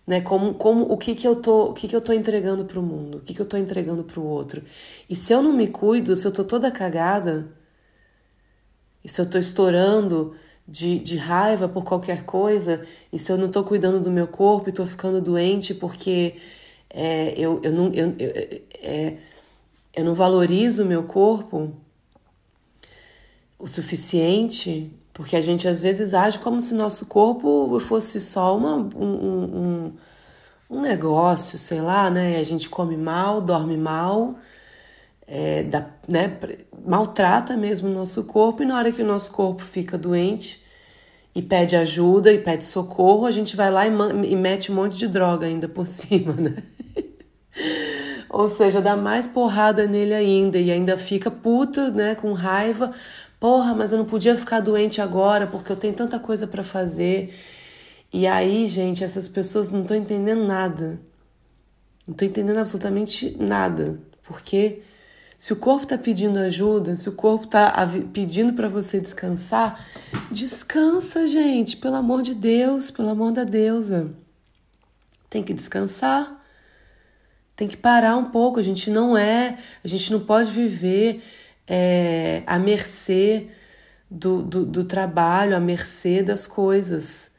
Né? 0.06 0.20
Como, 0.20 0.54
como 0.54 0.84
o 0.84 0.96
que, 0.96 1.14
que 1.14 1.26
eu 1.26 1.36
tô, 1.36 1.70
o 1.70 1.72
que, 1.72 1.88
que 1.88 1.96
eu 1.96 2.00
tô 2.00 2.12
entregando 2.12 2.64
para 2.64 2.78
o 2.78 2.82
mundo, 2.82 3.18
o 3.18 3.20
que, 3.20 3.34
que 3.34 3.40
eu 3.40 3.46
tô 3.46 3.56
entregando 3.56 4.04
para 4.04 4.20
o 4.20 4.24
outro. 4.24 4.62
E 5.10 5.16
se 5.16 5.32
eu 5.32 5.42
não 5.42 5.52
me 5.52 5.66
cuido, 5.66 6.16
se 6.16 6.26
eu 6.26 6.32
tô 6.32 6.44
toda 6.44 6.70
cagada, 6.70 7.48
e 9.02 9.08
se 9.08 9.20
eu 9.20 9.28
tô 9.28 9.38
estourando 9.38 10.36
de, 10.66 10.98
de 11.00 11.16
raiva 11.16 11.68
por 11.68 11.84
qualquer 11.84 12.24
coisa, 12.24 12.86
e 13.12 13.18
se 13.18 13.32
eu 13.32 13.36
não 13.36 13.46
estou 13.46 13.64
cuidando 13.64 14.00
do 14.00 14.10
meu 14.10 14.28
corpo 14.28 14.68
e 14.68 14.70
estou 14.70 14.86
ficando 14.86 15.20
doente 15.20 15.74
porque 15.74 16.36
é, 16.90 17.34
eu, 17.36 17.60
eu, 17.62 17.72
não, 17.72 17.92
eu, 17.92 18.14
eu, 18.18 18.62
é, 18.80 19.16
eu 19.94 20.04
não 20.04 20.14
valorizo 20.14 20.84
o 20.84 20.86
meu 20.86 21.02
corpo 21.04 21.74
o 23.58 23.66
suficiente, 23.66 24.90
porque 25.16 25.34
a 25.34 25.40
gente 25.40 25.66
às 25.66 25.80
vezes 25.80 26.12
age 26.12 26.38
como 26.40 26.60
se 26.60 26.74
nosso 26.74 27.06
corpo 27.06 27.80
fosse 27.80 28.20
só 28.20 28.54
uma, 28.54 28.76
um, 28.76 29.88
um, 29.88 29.92
um 30.68 30.80
negócio, 30.82 31.58
sei 31.58 31.80
lá, 31.80 32.10
né? 32.10 32.38
A 32.38 32.42
gente 32.42 32.68
come 32.68 32.98
mal, 32.98 33.40
dorme 33.40 33.78
mal. 33.78 34.34
É, 35.26 35.62
dá, 35.62 35.86
né, 36.06 36.38
maltrata 36.86 37.56
mesmo 37.56 37.88
o 37.88 37.92
nosso 37.92 38.24
corpo, 38.24 38.62
e 38.62 38.66
na 38.66 38.76
hora 38.76 38.92
que 38.92 39.02
o 39.02 39.06
nosso 39.06 39.32
corpo 39.32 39.62
fica 39.62 39.96
doente 39.96 40.62
e 41.34 41.40
pede 41.42 41.76
ajuda 41.76 42.30
e 42.30 42.38
pede 42.38 42.64
socorro, 42.66 43.24
a 43.24 43.30
gente 43.30 43.56
vai 43.56 43.70
lá 43.70 43.86
e, 43.86 43.90
e 43.90 44.36
mete 44.36 44.70
um 44.70 44.74
monte 44.74 44.98
de 44.98 45.08
droga 45.08 45.46
ainda 45.46 45.66
por 45.66 45.88
cima, 45.88 46.34
né? 46.34 46.62
Ou 48.28 48.48
seja, 48.48 48.80
dá 48.80 48.96
mais 48.96 49.26
porrada 49.26 49.86
nele 49.86 50.14
ainda 50.14 50.58
e 50.58 50.70
ainda 50.70 50.96
fica 50.96 51.30
puta, 51.30 51.90
né, 51.90 52.14
com 52.14 52.32
raiva. 52.32 52.92
Porra, 53.38 53.74
mas 53.74 53.92
eu 53.92 53.98
não 53.98 54.04
podia 54.04 54.36
ficar 54.36 54.60
doente 54.60 55.00
agora 55.00 55.46
porque 55.46 55.70
eu 55.70 55.76
tenho 55.76 55.94
tanta 55.94 56.18
coisa 56.18 56.46
para 56.46 56.62
fazer. 56.62 57.34
E 58.12 58.26
aí, 58.26 58.66
gente, 58.66 59.04
essas 59.04 59.28
pessoas 59.28 59.70
não 59.70 59.82
estão 59.82 59.96
entendendo 59.96 60.44
nada. 60.44 60.98
Não 62.06 62.12
estão 62.12 62.26
entendendo 62.26 62.58
absolutamente 62.58 63.36
nada. 63.38 64.00
Porque 64.22 64.82
se 65.38 65.52
o 65.52 65.56
corpo 65.56 65.82
está 65.82 65.98
pedindo 65.98 66.38
ajuda, 66.38 66.96
se 66.96 67.08
o 67.08 67.12
corpo 67.12 67.44
está 67.44 67.72
pedindo 68.12 68.54
para 68.54 68.68
você 68.68 68.98
descansar, 69.00 69.84
descansa, 70.30 71.26
gente, 71.26 71.76
pelo 71.76 71.96
amor 71.96 72.22
de 72.22 72.34
Deus, 72.34 72.90
pelo 72.90 73.10
amor 73.10 73.32
da 73.32 73.44
deusa. 73.44 74.10
Tem 75.28 75.42
que 75.42 75.52
descansar. 75.52 76.35
Tem 77.56 77.66
que 77.66 77.76
parar 77.76 78.16
um 78.16 78.30
pouco. 78.30 78.60
A 78.60 78.62
gente 78.62 78.90
não 78.90 79.16
é, 79.16 79.58
a 79.82 79.88
gente 79.88 80.12
não 80.12 80.20
pode 80.20 80.50
viver 80.50 81.22
é, 81.66 82.42
à 82.46 82.58
mercê 82.58 83.48
do, 84.10 84.42
do, 84.42 84.64
do 84.64 84.84
trabalho, 84.84 85.56
à 85.56 85.60
mercê 85.60 86.22
das 86.22 86.46
coisas. 86.46 87.30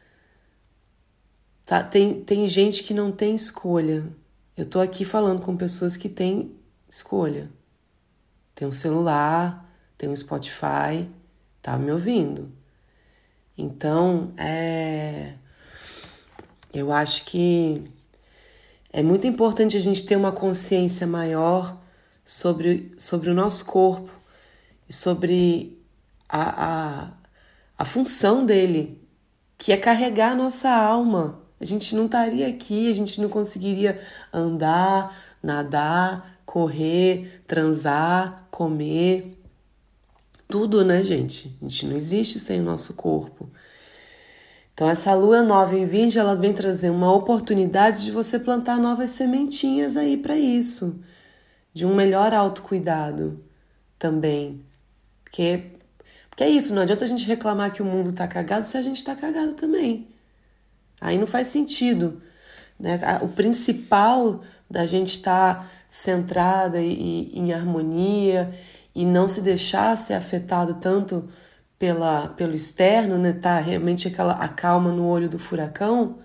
Tá? 1.66 1.84
Tem, 1.84 2.22
tem 2.22 2.48
gente 2.48 2.84
que 2.84 2.94
não 2.94 3.12
tem 3.12 3.36
escolha. 3.36 4.06
Eu 4.58 4.66
tô 4.66 4.80
aqui 4.80 5.06
falando 5.06 5.42
com 5.42 5.56
pessoas 5.56 5.96
que 5.96 6.10
têm 6.10 6.52
escolha 6.90 7.50
tem 8.58 8.68
um 8.68 8.72
celular, 8.72 9.72
tem 9.96 10.10
um 10.10 10.16
Spotify, 10.16 11.08
tá 11.62 11.78
me 11.78 11.92
ouvindo. 11.92 12.52
Então, 13.56 14.34
é 14.36 15.36
eu 16.74 16.92
acho 16.92 17.24
que 17.26 17.84
é 18.98 19.04
muito 19.04 19.28
importante 19.28 19.78
a 19.78 19.80
gente 19.80 20.04
ter 20.04 20.16
uma 20.16 20.32
consciência 20.32 21.06
maior 21.06 21.80
sobre, 22.26 22.96
sobre 22.98 23.30
o 23.30 23.34
nosso 23.36 23.64
corpo 23.64 24.10
e 24.90 24.92
sobre 24.92 25.80
a, 26.28 26.66
a, 26.66 27.12
a 27.78 27.86
função 27.86 28.44
dele, 28.44 29.00
que 29.56 29.72
é 29.72 29.78
carregar 29.78 30.32
a 30.32 30.36
nossa 30.36 30.72
alma. 30.72 31.44
A 31.62 31.66
gente 31.66 31.96
não 31.96 32.08
estaria 32.08 32.48
aqui, 32.48 32.90
a 32.90 32.94
gente 32.94 33.22
não 33.22 33.30
conseguiria 33.30 34.02
andar, 34.34 35.16
nadar, 35.44 36.40
correr, 36.44 37.44
transar, 37.46 38.48
comer, 38.50 39.40
tudo, 40.48 40.84
né, 40.84 41.04
gente? 41.04 41.56
A 41.62 41.66
gente 41.66 41.86
não 41.86 41.96
existe 41.96 42.40
sem 42.40 42.62
o 42.62 42.64
nosso 42.64 42.96
corpo. 42.96 43.48
Então, 44.78 44.88
essa 44.88 45.16
lua 45.16 45.42
nova 45.42 45.76
em 45.76 45.86
Virgem, 45.86 46.22
ela 46.22 46.36
vem 46.36 46.54
trazer 46.54 46.92
uma 46.92 47.12
oportunidade 47.12 48.06
de 48.06 48.12
você 48.12 48.38
plantar 48.38 48.78
novas 48.78 49.10
sementinhas 49.10 49.98
aí 49.98 50.16
para 50.16 50.38
isso, 50.38 51.02
de 51.74 51.84
um 51.84 51.96
melhor 51.96 52.32
autocuidado 52.32 53.44
também. 53.98 54.64
Porque, 55.24 55.72
porque 56.30 56.44
é 56.44 56.50
isso, 56.50 56.76
não 56.76 56.84
adianta 56.84 57.06
a 57.06 57.08
gente 57.08 57.26
reclamar 57.26 57.74
que 57.74 57.82
o 57.82 57.86
mundo 57.86 58.12
tá 58.12 58.28
cagado 58.28 58.68
se 58.68 58.78
a 58.78 58.82
gente 58.84 59.04
tá 59.04 59.16
cagado 59.16 59.54
também. 59.54 60.10
Aí 61.02 61.18
não 61.18 61.26
faz 61.26 61.48
sentido. 61.48 62.22
Né? 62.80 63.00
O 63.24 63.30
principal 63.30 64.44
da 64.70 64.86
gente 64.86 65.14
estar 65.14 65.56
tá 65.56 65.68
centrada 65.90 66.80
e, 66.80 67.32
e 67.34 67.40
em 67.40 67.52
harmonia 67.52 68.54
e 68.94 69.08
não 69.08 69.28
se 69.28 69.42
deixar 69.42 69.98
ser 69.98 70.14
afetado 70.14 70.76
tanto 70.76 71.28
pela, 71.80 72.30
pelo 72.30 72.56
externo, 72.56 73.18
né? 73.18 73.34
Tá 73.34 73.60
realmente 73.60 74.08
aquela 74.08 74.34
a 74.34 74.48
calma 74.48 74.92
no 74.92 75.06
olho 75.08 75.30
do 75.30 75.40
furacão, 75.40 76.20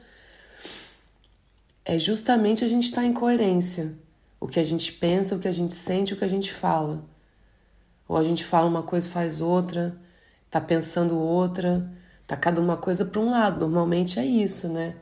é 1.84 1.98
justamente 1.98 2.64
a 2.64 2.68
gente 2.68 2.84
estar 2.84 3.02
tá 3.02 3.06
em 3.06 3.12
coerência. 3.12 3.94
O 4.40 4.46
que 4.46 4.60
a 4.60 4.64
gente 4.64 4.92
pensa, 4.92 5.36
o 5.36 5.38
que 5.38 5.48
a 5.48 5.52
gente 5.52 5.74
sente, 5.74 6.14
o 6.14 6.16
que 6.16 6.24
a 6.24 6.28
gente 6.28 6.52
fala. 6.52 7.04
Ou 8.08 8.16
a 8.16 8.24
gente 8.24 8.44
fala 8.44 8.68
uma 8.68 8.82
coisa 8.82 9.08
faz 9.08 9.40
outra, 9.40 9.96
tá 10.50 10.60
pensando 10.60 11.18
outra, 11.18 11.88
tá 12.26 12.36
cada 12.36 12.60
uma 12.60 12.76
coisa 12.76 13.04
para 13.04 13.20
um 13.20 13.30
lado. 13.30 13.60
Normalmente 13.60 14.18
é 14.18 14.24
isso, 14.24 14.68
né? 14.68 14.96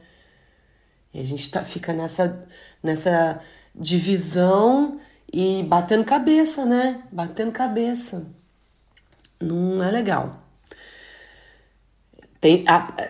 E 1.13 1.21
a 1.21 1.25
gente 1.25 1.51
tá, 1.51 1.65
fica 1.65 1.93
nessa, 1.93 2.47
nessa 2.83 3.41
divisão 3.75 5.01
e 5.33 5.63
batendo 5.65 6.05
cabeça, 6.05 6.65
né? 6.65 7.03
Batendo 7.11 7.53
cabeça. 7.53 8.27
Não 9.41 9.83
é 9.83 9.91
legal. 9.91 10.40
Tem, 12.41 12.65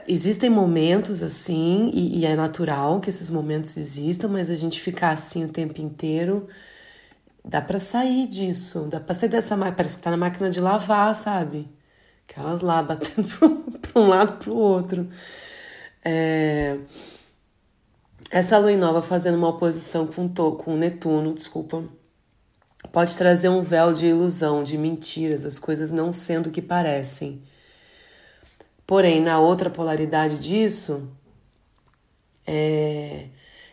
existem 0.08 0.50
momentos 0.50 1.22
assim, 1.22 1.90
e, 1.94 2.18
e, 2.20 2.26
é 2.26 2.34
natural 2.34 3.00
que 3.00 3.10
esses 3.10 3.30
momentos 3.30 3.76
existam, 3.76 4.28
mas 4.28 4.50
a 4.50 4.56
gente 4.56 4.80
ficar 4.80 5.10
assim 5.12 5.44
o 5.44 5.48
tempo 5.50 5.80
inteiro 5.80 6.48
dá 7.44 7.60
para 7.60 7.80
sair 7.80 8.26
disso, 8.26 8.86
dá 8.88 9.00
para 9.00 9.14
sair 9.14 9.28
dessa 9.28 9.56
máquina, 9.56 9.76
parece 9.76 9.96
que 9.98 10.02
tá 10.02 10.10
na 10.10 10.16
máquina 10.16 10.50
de 10.50 10.60
lavar, 10.60 11.14
sabe? 11.14 11.68
Aquelas 12.28 12.60
lá 12.60 12.82
batendo 12.82 13.28
para 13.80 14.02
um 14.02 14.08
lado 14.08 14.38
para 14.38 14.50
o 14.50 14.56
outro. 14.56 15.08
É... 16.04 16.78
Essa 18.30 18.58
lua 18.58 18.76
nova 18.76 19.02
fazendo 19.02 19.36
uma 19.36 19.48
oposição 19.48 20.06
com, 20.06 20.28
to, 20.28 20.52
com 20.52 20.76
Netuno, 20.76 21.34
desculpa, 21.34 21.84
pode 22.92 23.16
trazer 23.16 23.48
um 23.48 23.62
véu 23.62 23.92
de 23.92 24.06
ilusão, 24.06 24.62
de 24.62 24.78
mentiras, 24.78 25.44
as 25.44 25.58
coisas 25.58 25.90
não 25.92 26.12
sendo 26.12 26.48
o 26.48 26.52
que 26.52 26.62
parecem. 26.62 27.42
Porém, 28.90 29.22
na 29.22 29.38
outra 29.38 29.70
polaridade 29.70 30.36
disso, 30.36 31.08
é, 32.44 33.28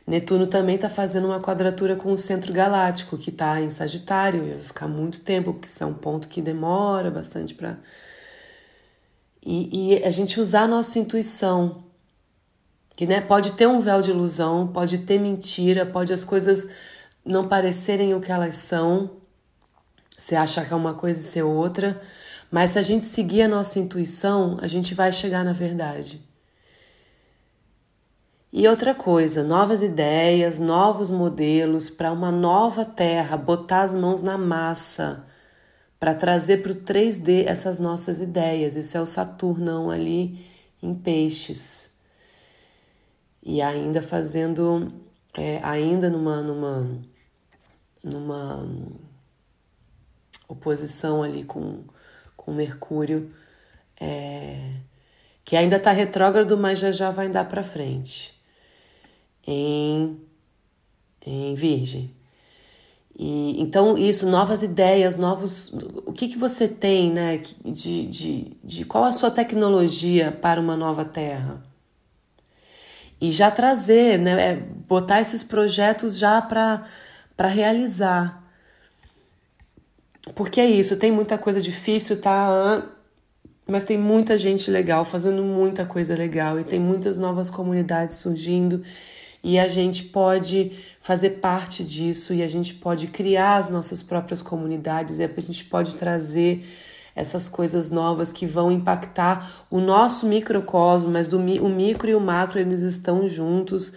Netuno 0.05 0.45
também 0.45 0.75
está 0.75 0.91
fazendo 0.91 1.25
uma 1.25 1.41
quadratura 1.41 1.95
com 1.95 2.11
o 2.11 2.17
centro 2.19 2.53
galáctico, 2.53 3.17
que 3.17 3.31
está 3.31 3.59
em 3.59 3.67
Sagitário, 3.71 4.45
e 4.45 4.53
vai 4.53 4.63
ficar 4.63 4.87
muito 4.87 5.21
tempo, 5.21 5.53
porque 5.53 5.69
isso 5.69 5.83
é 5.83 5.87
um 5.87 5.93
ponto 5.95 6.27
que 6.27 6.39
demora 6.39 7.09
bastante 7.09 7.55
para. 7.55 7.79
E, 9.43 9.95
e 9.95 10.03
a 10.03 10.11
gente 10.11 10.39
usar 10.39 10.65
a 10.65 10.67
nossa 10.67 10.99
intuição, 10.99 11.83
que 12.95 13.07
né, 13.07 13.19
pode 13.19 13.53
ter 13.53 13.65
um 13.65 13.79
véu 13.79 14.03
de 14.03 14.11
ilusão, 14.11 14.67
pode 14.67 14.99
ter 14.99 15.17
mentira, 15.17 15.83
pode 15.83 16.13
as 16.13 16.23
coisas 16.23 16.69
não 17.25 17.47
parecerem 17.47 18.13
o 18.13 18.21
que 18.21 18.31
elas 18.31 18.53
são, 18.57 19.17
você 20.15 20.35
achar 20.35 20.63
que 20.63 20.73
é 20.73 20.75
uma 20.75 20.93
coisa 20.93 21.19
e 21.19 21.23
ser 21.23 21.41
outra, 21.41 21.99
mas 22.51 22.71
se 22.71 22.79
a 22.79 22.83
gente 22.83 23.05
seguir 23.05 23.43
a 23.43 23.47
nossa 23.47 23.79
intuição, 23.79 24.57
a 24.61 24.67
gente 24.67 24.93
vai 24.95 25.11
chegar 25.11 25.43
na 25.43 25.53
verdade. 25.53 26.21
E 28.51 28.67
outra 28.67 28.95
coisa, 28.95 29.43
novas 29.43 29.81
ideias, 29.81 30.59
novos 30.59 31.09
modelos 31.09 31.89
para 31.89 32.11
uma 32.11 32.31
nova 32.31 32.85
terra, 32.85 33.35
botar 33.35 33.81
as 33.81 33.93
mãos 33.93 34.21
na 34.21 34.37
massa 34.37 35.25
para 35.99 36.15
trazer 36.15 36.63
para 36.63 36.71
o 36.71 36.75
3D 36.75 37.45
essas 37.45 37.77
nossas 37.77 38.21
ideias. 38.21 38.75
Isso 38.75 38.97
é 38.97 39.01
o 39.01 39.05
Saturnão 39.05 39.89
ali 39.89 40.45
em 40.81 40.95
peixes 40.95 41.91
e 43.43 43.61
ainda 43.61 44.01
fazendo, 44.01 44.91
é, 45.33 45.59
ainda 45.63 46.09
numa, 46.09 46.41
numa, 46.41 47.01
numa 48.03 48.67
oposição 50.47 51.23
ali 51.23 51.43
com, 51.43 51.83
com 52.47 52.53
Mercúrio, 52.53 53.29
é, 53.99 54.71
que 55.43 55.57
ainda 55.57 55.75
está 55.75 55.91
retrógrado, 55.91 56.57
mas 56.57 56.79
já 56.79 56.91
já 56.91 57.11
vai 57.11 57.27
andar 57.27 57.45
para 57.49 57.61
frente, 57.61 58.33
em, 59.45 60.17
em 61.25 61.53
Virgem. 61.55 62.09
E, 63.19 63.61
então, 63.61 63.97
isso, 63.97 64.25
novas 64.29 64.63
ideias, 64.63 65.17
novos. 65.17 65.73
O 66.05 66.13
que, 66.13 66.29
que 66.29 66.37
você 66.37 66.69
tem, 66.69 67.11
né? 67.11 67.41
De, 67.65 68.05
de, 68.05 68.57
de 68.63 68.85
qual 68.85 69.03
a 69.03 69.11
sua 69.11 69.29
tecnologia 69.29 70.31
para 70.31 70.61
uma 70.61 70.77
nova 70.77 71.03
terra? 71.03 71.67
e 73.19 73.31
já 73.31 73.49
trazer, 73.49 74.19
né, 74.19 74.51
é, 74.51 74.55
botar 74.55 75.19
esses 75.21 75.43
projetos 75.43 76.17
já 76.17 76.41
para 76.41 77.47
realizar. 77.47 78.43
Porque 80.35 80.59
é 80.61 80.65
isso, 80.65 80.97
tem 80.97 81.11
muita 81.11 81.37
coisa 81.37 81.59
difícil, 81.61 82.19
tá? 82.19 82.83
Mas 83.65 83.83
tem 83.83 83.97
muita 83.97 84.37
gente 84.37 84.71
legal 84.71 85.03
fazendo 85.03 85.43
muita 85.43 85.85
coisa 85.85 86.15
legal 86.15 86.59
e 86.59 86.63
tem 86.63 86.79
muitas 86.79 87.17
novas 87.17 87.49
comunidades 87.49 88.17
surgindo 88.17 88.83
e 89.43 89.59
a 89.59 89.67
gente 89.67 90.03
pode 90.03 90.71
fazer 90.99 91.31
parte 91.31 91.83
disso 91.83 92.33
e 92.33 92.43
a 92.43 92.47
gente 92.47 92.73
pode 92.73 93.07
criar 93.07 93.57
as 93.57 93.69
nossas 93.69 94.01
próprias 94.01 94.41
comunidades 94.41 95.19
e 95.19 95.23
a 95.23 95.41
gente 95.41 95.65
pode 95.65 95.95
trazer 95.95 96.65
essas 97.15 97.49
coisas 97.49 97.89
novas 97.89 98.31
que 98.31 98.45
vão 98.45 98.71
impactar 98.71 99.65
o 99.71 99.79
nosso 99.79 100.27
microcosmo, 100.27 101.09
mas 101.09 101.27
do, 101.27 101.37
o 101.37 101.69
micro 101.69 102.09
e 102.09 102.15
o 102.15 102.19
macro 102.19 102.59
eles 102.59 102.81
estão 102.81 103.27
juntos. 103.27 103.93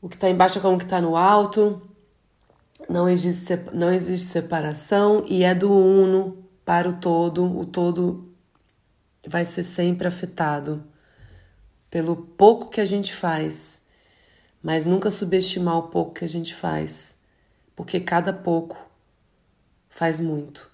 O 0.00 0.08
que 0.08 0.16
está 0.16 0.28
embaixo 0.28 0.58
é 0.58 0.60
como 0.60 0.76
o 0.76 0.78
que 0.78 0.84
está 0.84 1.00
no 1.00 1.16
alto. 1.16 1.82
Não 2.88 3.08
existe, 3.08 3.56
não 3.72 3.92
existe 3.92 4.26
separação 4.26 5.24
e 5.26 5.42
é 5.42 5.54
do 5.54 5.72
uno 5.72 6.44
para 6.64 6.88
o 6.88 6.92
todo. 6.94 7.44
O 7.58 7.64
todo 7.64 8.32
vai 9.26 9.44
ser 9.44 9.64
sempre 9.64 10.06
afetado 10.06 10.84
pelo 11.90 12.16
pouco 12.16 12.70
que 12.70 12.80
a 12.80 12.84
gente 12.84 13.14
faz, 13.14 13.80
mas 14.62 14.84
nunca 14.84 15.10
subestimar 15.10 15.78
o 15.78 15.88
pouco 15.88 16.14
que 16.14 16.24
a 16.24 16.28
gente 16.28 16.54
faz, 16.54 17.16
porque 17.76 18.00
cada 18.00 18.32
pouco 18.32 18.76
faz 19.88 20.20
muito. 20.20 20.70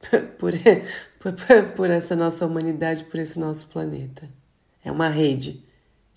por, 0.38 0.52
por, 1.20 1.34
por 1.74 1.90
essa 1.90 2.14
nossa 2.14 2.44
humanidade, 2.44 3.04
por 3.04 3.18
esse 3.18 3.38
nosso 3.38 3.68
planeta. 3.68 4.28
É 4.84 4.90
uma 4.90 5.08
rede 5.08 5.65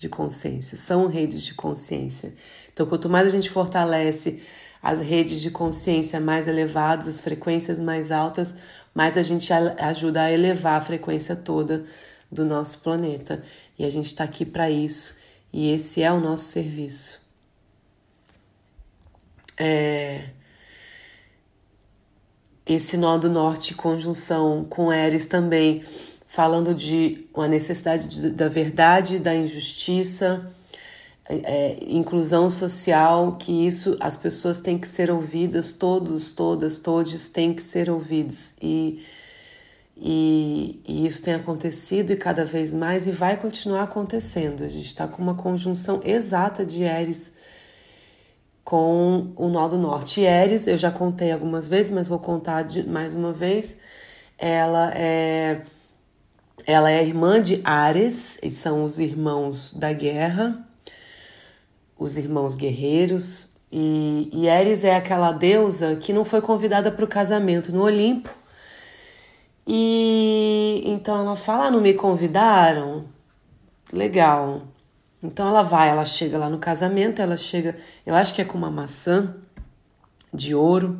de 0.00 0.08
consciência, 0.08 0.78
são 0.78 1.06
redes 1.06 1.42
de 1.42 1.52
consciência. 1.52 2.32
Então, 2.72 2.86
quanto 2.86 3.06
mais 3.06 3.26
a 3.26 3.30
gente 3.30 3.50
fortalece 3.50 4.42
as 4.82 4.98
redes 4.98 5.42
de 5.42 5.50
consciência 5.50 6.18
mais 6.18 6.48
elevadas, 6.48 7.06
as 7.06 7.20
frequências 7.20 7.78
mais 7.78 8.10
altas, 8.10 8.54
mais 8.94 9.18
a 9.18 9.22
gente 9.22 9.52
ajuda 9.52 10.22
a 10.22 10.32
elevar 10.32 10.80
a 10.80 10.80
frequência 10.80 11.36
toda 11.36 11.84
do 12.32 12.46
nosso 12.46 12.78
planeta. 12.78 13.42
E 13.78 13.84
a 13.84 13.90
gente 13.90 14.06
está 14.06 14.24
aqui 14.24 14.46
para 14.46 14.70
isso, 14.70 15.14
e 15.52 15.70
esse 15.70 16.02
é 16.02 16.10
o 16.10 16.18
nosso 16.18 16.44
serviço. 16.44 17.20
É, 19.58 20.30
esse 22.64 22.96
nó 22.96 23.18
do 23.18 23.28
norte, 23.28 23.74
conjunção 23.74 24.64
com 24.64 24.90
Eres 24.90 25.26
também, 25.26 25.84
falando 26.30 26.72
de 26.72 27.26
uma 27.34 27.48
necessidade 27.48 28.06
de, 28.06 28.30
da 28.30 28.48
verdade, 28.48 29.18
da 29.18 29.34
injustiça, 29.34 30.48
é, 31.28 31.76
inclusão 31.88 32.48
social, 32.48 33.36
que 33.36 33.66
isso 33.66 33.96
as 33.98 34.16
pessoas 34.16 34.60
têm 34.60 34.78
que 34.78 34.86
ser 34.86 35.10
ouvidas, 35.10 35.72
todos, 35.72 36.30
todas, 36.30 36.78
todos 36.78 37.26
têm 37.26 37.52
que 37.52 37.60
ser 37.60 37.90
ouvidos. 37.90 38.52
E, 38.62 39.04
e, 39.96 40.80
e 40.86 41.04
isso 41.04 41.20
tem 41.20 41.34
acontecido 41.34 42.12
e 42.12 42.16
cada 42.16 42.44
vez 42.44 42.72
mais 42.72 43.08
e 43.08 43.10
vai 43.10 43.36
continuar 43.36 43.82
acontecendo. 43.82 44.62
A 44.62 44.68
gente 44.68 44.86
está 44.86 45.08
com 45.08 45.20
uma 45.20 45.34
conjunção 45.34 46.00
exata 46.04 46.64
de 46.64 46.84
Eres 46.84 47.32
com 48.62 49.32
o 49.34 49.48
nó 49.48 49.66
do 49.66 49.76
norte. 49.76 50.20
E 50.20 50.26
Eris, 50.26 50.68
eu 50.68 50.78
já 50.78 50.92
contei 50.92 51.32
algumas 51.32 51.66
vezes, 51.66 51.90
mas 51.90 52.06
vou 52.06 52.20
contar 52.20 52.62
de, 52.62 52.84
mais 52.84 53.16
uma 53.16 53.32
vez. 53.32 53.78
Ela 54.38 54.92
é 54.94 55.62
ela 56.66 56.90
é 56.90 57.02
irmã 57.02 57.40
de 57.40 57.60
Ares, 57.64 58.38
e 58.42 58.50
são 58.50 58.84
os 58.84 58.98
irmãos 58.98 59.72
da 59.72 59.92
guerra, 59.92 60.66
os 61.98 62.16
irmãos 62.16 62.54
guerreiros. 62.54 63.48
E, 63.72 64.28
e 64.32 64.48
Ares 64.48 64.84
é 64.84 64.96
aquela 64.96 65.32
deusa 65.32 65.96
que 65.96 66.12
não 66.12 66.24
foi 66.24 66.40
convidada 66.40 66.90
para 66.90 67.04
o 67.04 67.08
casamento 67.08 67.72
no 67.72 67.82
Olimpo. 67.82 68.30
E 69.66 70.82
então 70.84 71.16
ela 71.16 71.36
fala: 71.36 71.66
ah, 71.66 71.70
não 71.70 71.80
me 71.80 71.94
convidaram? 71.94 73.04
Legal. 73.92 74.62
Então 75.22 75.46
ela 75.48 75.62
vai, 75.62 75.88
ela 75.90 76.04
chega 76.04 76.38
lá 76.38 76.48
no 76.48 76.58
casamento, 76.58 77.20
ela 77.20 77.36
chega, 77.36 77.76
eu 78.06 78.14
acho 78.14 78.34
que 78.34 78.40
é 78.40 78.44
com 78.44 78.56
uma 78.56 78.70
maçã 78.70 79.36
de 80.32 80.54
ouro, 80.54 80.98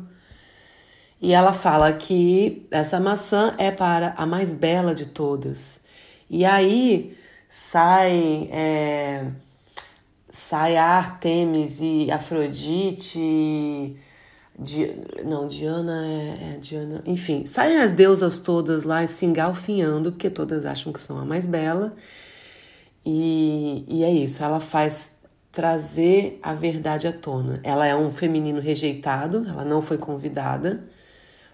e 1.21 1.33
ela 1.33 1.53
fala 1.53 1.93
que 1.93 2.67
essa 2.71 2.99
maçã 2.99 3.53
é 3.57 3.71
para 3.71 4.13
a 4.17 4.25
mais 4.25 4.53
bela 4.53 4.95
de 4.95 5.05
todas. 5.05 5.79
E 6.29 6.43
aí 6.45 7.15
sai 7.47 8.49
é, 8.51 9.27
sai 10.31 10.77
Artemis 10.77 11.79
e 11.81 12.09
Afrodite, 12.11 13.97
Di, 14.57 14.91
não, 15.25 15.47
Diana 15.47 16.05
é, 16.05 16.53
é, 16.53 16.57
Diana, 16.59 17.01
enfim, 17.05 17.45
saem 17.45 17.77
as 17.77 17.91
deusas 17.91 18.37
todas 18.39 18.83
lá 18.83 19.05
se 19.07 19.25
engalfinhando, 19.25 20.11
porque 20.11 20.29
todas 20.29 20.65
acham 20.65 20.91
que 20.93 21.01
são 21.01 21.17
a 21.17 21.25
mais 21.25 21.45
bela. 21.45 21.95
E, 23.05 23.83
e 23.87 24.03
é 24.03 24.11
isso, 24.11 24.43
ela 24.43 24.59
faz 24.59 25.11
trazer 25.51 26.39
a 26.43 26.53
verdade 26.53 27.07
à 27.07 27.13
tona. 27.13 27.59
Ela 27.63 27.85
é 27.87 27.95
um 27.95 28.11
feminino 28.11 28.59
rejeitado, 28.59 29.45
ela 29.47 29.65
não 29.65 29.81
foi 29.81 29.97
convidada, 29.97 30.81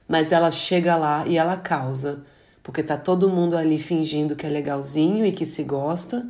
mas 0.07 0.31
ela 0.31 0.51
chega 0.51 0.95
lá 0.95 1.25
e 1.27 1.37
ela 1.37 1.57
causa, 1.57 2.23
porque 2.63 2.81
tá 2.83 2.97
todo 2.97 3.29
mundo 3.29 3.57
ali 3.57 3.77
fingindo 3.77 4.35
que 4.35 4.45
é 4.45 4.49
legalzinho 4.49 5.25
e 5.25 5.31
que 5.31 5.45
se 5.45 5.63
gosta, 5.63 6.27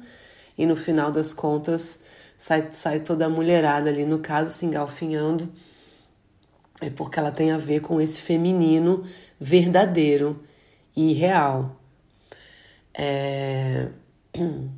e 0.57 0.65
no 0.65 0.75
final 0.75 1.11
das 1.11 1.33
contas 1.33 1.99
sai, 2.37 2.69
sai 2.71 2.99
toda 2.99 3.25
a 3.25 3.29
mulherada 3.29 3.89
ali, 3.89 4.05
no 4.05 4.19
caso, 4.19 4.51
se 4.51 4.65
engalfinhando, 4.65 5.49
é 6.79 6.89
porque 6.89 7.19
ela 7.19 7.31
tem 7.31 7.51
a 7.51 7.57
ver 7.57 7.81
com 7.81 7.99
esse 7.99 8.21
feminino 8.21 9.03
verdadeiro 9.39 10.37
e 10.95 11.13
real. 11.13 11.77
É... 12.93 13.89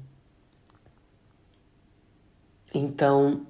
Então, 2.72 3.48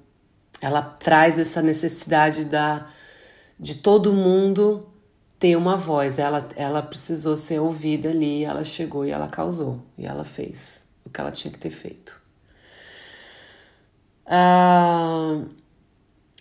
ela 0.62 0.80
traz 0.80 1.38
essa 1.38 1.60
necessidade 1.60 2.42
da, 2.42 2.86
de 3.58 3.74
todo 3.74 4.14
mundo 4.14 4.89
ter 5.40 5.56
uma 5.56 5.76
voz. 5.76 6.20
Ela, 6.20 6.46
ela 6.54 6.82
precisou 6.82 7.36
ser 7.36 7.58
ouvida 7.58 8.10
ali, 8.10 8.44
ela 8.44 8.62
chegou 8.62 9.04
e 9.04 9.10
ela 9.10 9.26
causou, 9.26 9.80
e 9.98 10.06
ela 10.06 10.22
fez 10.22 10.84
o 11.04 11.10
que 11.10 11.20
ela 11.20 11.32
tinha 11.32 11.50
que 11.50 11.58
ter 11.58 11.70
feito. 11.70 12.20
Ah, 14.24 15.42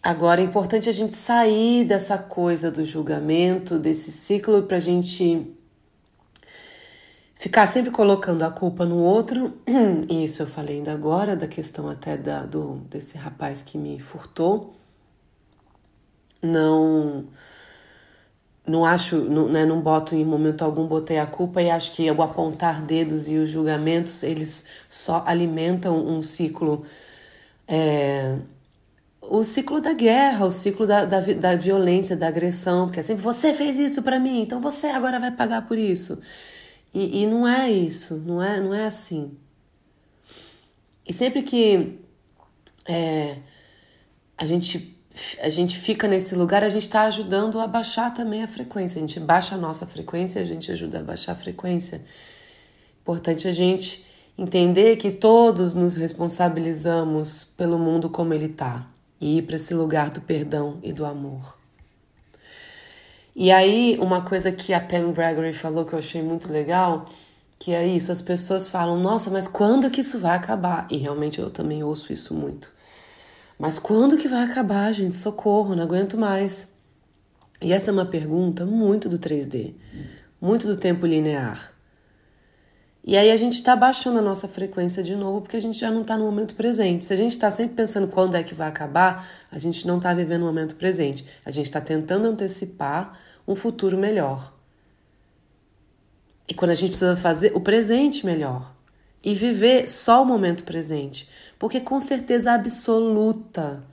agora 0.04 0.42
é 0.42 0.44
importante 0.44 0.90
a 0.90 0.92
gente 0.92 1.16
sair 1.16 1.86
dessa 1.86 2.18
coisa 2.18 2.70
do 2.70 2.84
julgamento, 2.84 3.80
desse 3.80 4.12
ciclo, 4.12 4.64
para 4.64 4.78
a 4.78 4.82
gente 4.82 5.56
ficar 7.36 7.68
sempre 7.68 7.90
colocando 7.90 8.44
a 8.44 8.52
culpa 8.52 8.86
no 8.86 8.98
outro. 8.98 9.58
Isso 10.10 10.44
eu 10.44 10.48
falei 10.48 10.76
ainda 10.76 10.92
agora, 10.92 11.38
da 11.38 11.48
questão 11.48 11.90
até 11.90 12.18
da, 12.18 12.46
do, 12.46 12.76
desse 12.90 13.18
rapaz 13.18 13.62
que 13.62 13.78
me 13.78 13.98
furtou. 13.98 14.76
Não 16.42 17.28
não 18.66 18.86
acho, 18.86 19.18
não, 19.18 19.48
né, 19.50 19.66
não 19.66 19.82
boto 19.82 20.16
em 20.16 20.24
momento 20.24 20.64
algum, 20.64 20.86
botei 20.88 21.18
a 21.18 21.26
culpa 21.26 21.62
e 21.62 21.70
acho 21.70 21.92
que 21.94 22.10
o 22.12 22.22
apontar 22.22 22.82
dedos 22.82 23.28
e 23.30 23.38
os 23.38 23.50
julgamentos, 23.50 24.24
eles 24.24 24.66
só 24.88 25.24
alimentam 25.26 25.98
um 26.08 26.22
ciclo, 26.22 26.86
é, 27.68 28.38
o 29.22 29.44
ciclo 29.44 29.82
da 29.82 29.94
guerra, 29.94 30.46
o 30.46 30.52
ciclo 30.52 30.86
da, 30.86 31.06
da, 31.06 31.20
da 31.20 31.56
violência, 31.56 32.16
da 32.16 32.28
agressão, 32.28 32.88
porque 32.88 33.00
é 33.00 33.04
sempre 33.04 33.24
você 33.24 33.54
fez 33.54 33.78
isso 33.78 34.04
para 34.04 34.20
mim, 34.20 34.42
então 34.42 34.62
você 34.62 34.88
agora 34.88 35.20
vai 35.20 35.32
pagar 35.32 35.68
por 35.68 35.78
isso. 35.78 36.22
E, 36.94 37.24
e 37.24 37.28
não 37.28 37.48
é 37.48 37.72
isso, 37.72 38.18
não 38.18 38.42
é, 38.42 38.60
não 38.60 38.74
é 38.74 38.86
assim. 38.86 39.38
E 41.08 41.14
sempre 41.14 41.44
que 41.44 42.00
é, 42.88 43.38
a 44.38 44.46
gente 44.46 44.99
a 45.42 45.50
gente 45.50 45.78
fica 45.78 46.08
nesse 46.08 46.36
lugar, 46.36 46.64
a 46.64 46.70
gente 46.70 46.84
está 46.84 47.04
ajudando 47.04 47.60
a 47.60 47.68
baixar 47.68 48.14
também 48.14 48.44
a 48.44 48.48
frequência. 48.48 48.98
A 48.98 49.02
gente 49.02 49.20
baixa 49.20 49.56
a 49.56 49.58
nossa 49.58 49.86
frequência, 49.86 50.42
a 50.42 50.46
gente 50.46 50.72
ajuda 50.72 51.00
a 51.00 51.04
baixar 51.04 51.34
a 51.34 51.36
frequência. 51.36 52.02
Importante 53.02 53.48
a 53.48 53.52
gente 53.52 54.06
entender 54.38 54.96
que 54.96 55.12
todos 55.12 55.74
nos 55.74 55.96
responsabilizamos 55.96 57.44
pelo 57.44 57.78
mundo 57.78 58.10
como 58.10 58.34
ele 58.34 58.46
está 58.46 58.88
e 59.20 59.40
ir 59.40 59.42
para 59.42 59.58
esse 59.58 59.74
lugar 59.74 60.10
do 60.10 60.22
perdão 60.22 60.80
e 60.82 60.94
do 60.94 61.06
amor. 61.06 61.58
E 63.36 63.52
aí, 63.52 63.98
uma 64.02 64.22
coisa 64.22 64.52
que 64.52 64.74
a 64.74 64.80
Pam 64.80 65.12
Gregory 65.12 65.54
falou 65.54 65.86
que 65.86 65.94
eu 65.94 66.00
achei 66.00 66.22
muito 66.22 66.52
legal, 66.52 67.06
que 67.58 67.74
é 67.74 67.86
isso, 67.86 68.12
as 68.12 68.22
pessoas 68.22 68.68
falam, 68.68 69.00
nossa, 69.00 69.30
mas 69.30 69.48
quando 69.48 69.90
que 69.90 70.02
isso 70.02 70.20
vai 70.20 70.36
acabar? 70.36 70.88
E 70.90 70.98
realmente 70.98 71.40
eu 71.40 71.50
também 71.50 71.84
ouço 71.84 72.14
isso 72.14 72.34
muito. 72.34 72.72
Mas 73.60 73.78
quando 73.78 74.16
que 74.16 74.30
vai 74.30 74.44
acabar, 74.44 74.94
gente? 74.94 75.18
Socorro, 75.18 75.76
não 75.76 75.84
aguento 75.84 76.18
mais. 76.18 76.74
E 77.62 77.74
essa 77.74 77.92
é 77.92 77.94
uma 77.94 78.06
pergunta 78.06 78.66
muito 78.66 79.10
do 79.10 79.20
3D, 79.20 79.74
muito 80.40 80.66
do 80.66 80.78
tempo 80.78 81.06
linear. 81.06 81.74
E 83.04 83.18
aí 83.18 83.30
a 83.30 83.36
gente 83.36 83.56
está 83.56 83.76
baixando 83.76 84.20
a 84.20 84.22
nossa 84.22 84.48
frequência 84.48 85.04
de 85.04 85.14
novo 85.14 85.42
porque 85.42 85.58
a 85.58 85.62
gente 85.62 85.78
já 85.78 85.92
não 85.92 86.04
está 86.04 86.18
no 86.18 86.24
momento 86.24 86.56
presente. 86.56 87.04
Se 87.04 87.14
a 87.14 87.18
gente 87.18 87.32
está 87.32 87.52
sempre 87.52 87.76
pensando 87.76 88.08
quando 88.08 88.36
é 88.36 88.44
que 88.44 88.54
vai 88.54 88.70
acabar, 88.70 89.28
a 89.52 89.60
gente 89.60 89.86
não 89.86 89.98
está 89.98 90.14
vivendo 90.14 90.44
o 90.44 90.46
momento 90.46 90.76
presente. 90.76 91.26
A 91.44 91.52
gente 91.52 91.66
está 91.66 91.82
tentando 91.82 92.28
antecipar 92.28 93.20
um 93.46 93.56
futuro 93.56 93.98
melhor. 93.98 94.54
E 96.48 96.54
quando 96.54 96.72
a 96.72 96.76
gente 96.76 96.92
precisa 96.92 97.18
fazer 97.18 97.52
o 97.54 97.60
presente 97.60 98.26
melhor 98.26 98.74
e 99.24 99.36
viver 99.36 99.88
só 99.88 100.22
o 100.24 100.26
momento 100.26 100.64
presente. 100.64 101.30
Porque 101.60 101.82
com 101.82 102.00
certeza 102.00 102.54
absoluta, 102.54 103.84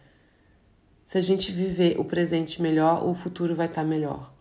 se 1.02 1.18
a 1.18 1.20
gente 1.20 1.50
viver 1.50 1.98
o 1.98 2.05
presente 2.05 2.62
melhor, 2.62 3.05
o 3.05 3.12
futuro 3.12 3.57
vai 3.57 3.66
estar 3.66 3.83
tá 3.83 3.87
melhor. 3.87 4.33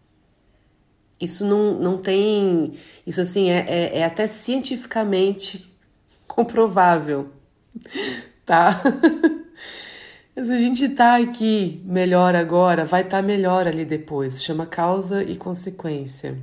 Isso 1.19 1.43
não, 1.43 1.73
não 1.79 1.97
tem. 1.97 2.73
Isso 3.05 3.19
assim 3.19 3.49
é, 3.49 3.65
é, 3.67 3.99
é 3.99 4.05
até 4.05 4.27
cientificamente 4.27 5.75
comprovável, 6.27 7.31
tá? 8.45 8.81
Se 10.35 10.51
a 10.51 10.57
gente 10.57 10.89
tá 10.89 11.15
aqui 11.15 11.81
melhor 11.85 12.35
agora, 12.35 12.83
vai 12.83 13.03
estar 13.03 13.21
tá 13.21 13.23
melhor 13.23 13.65
ali 13.67 13.85
depois. 13.85 14.43
Chama 14.43 14.65
causa 14.65 15.23
e 15.23 15.37
consequência 15.37 16.37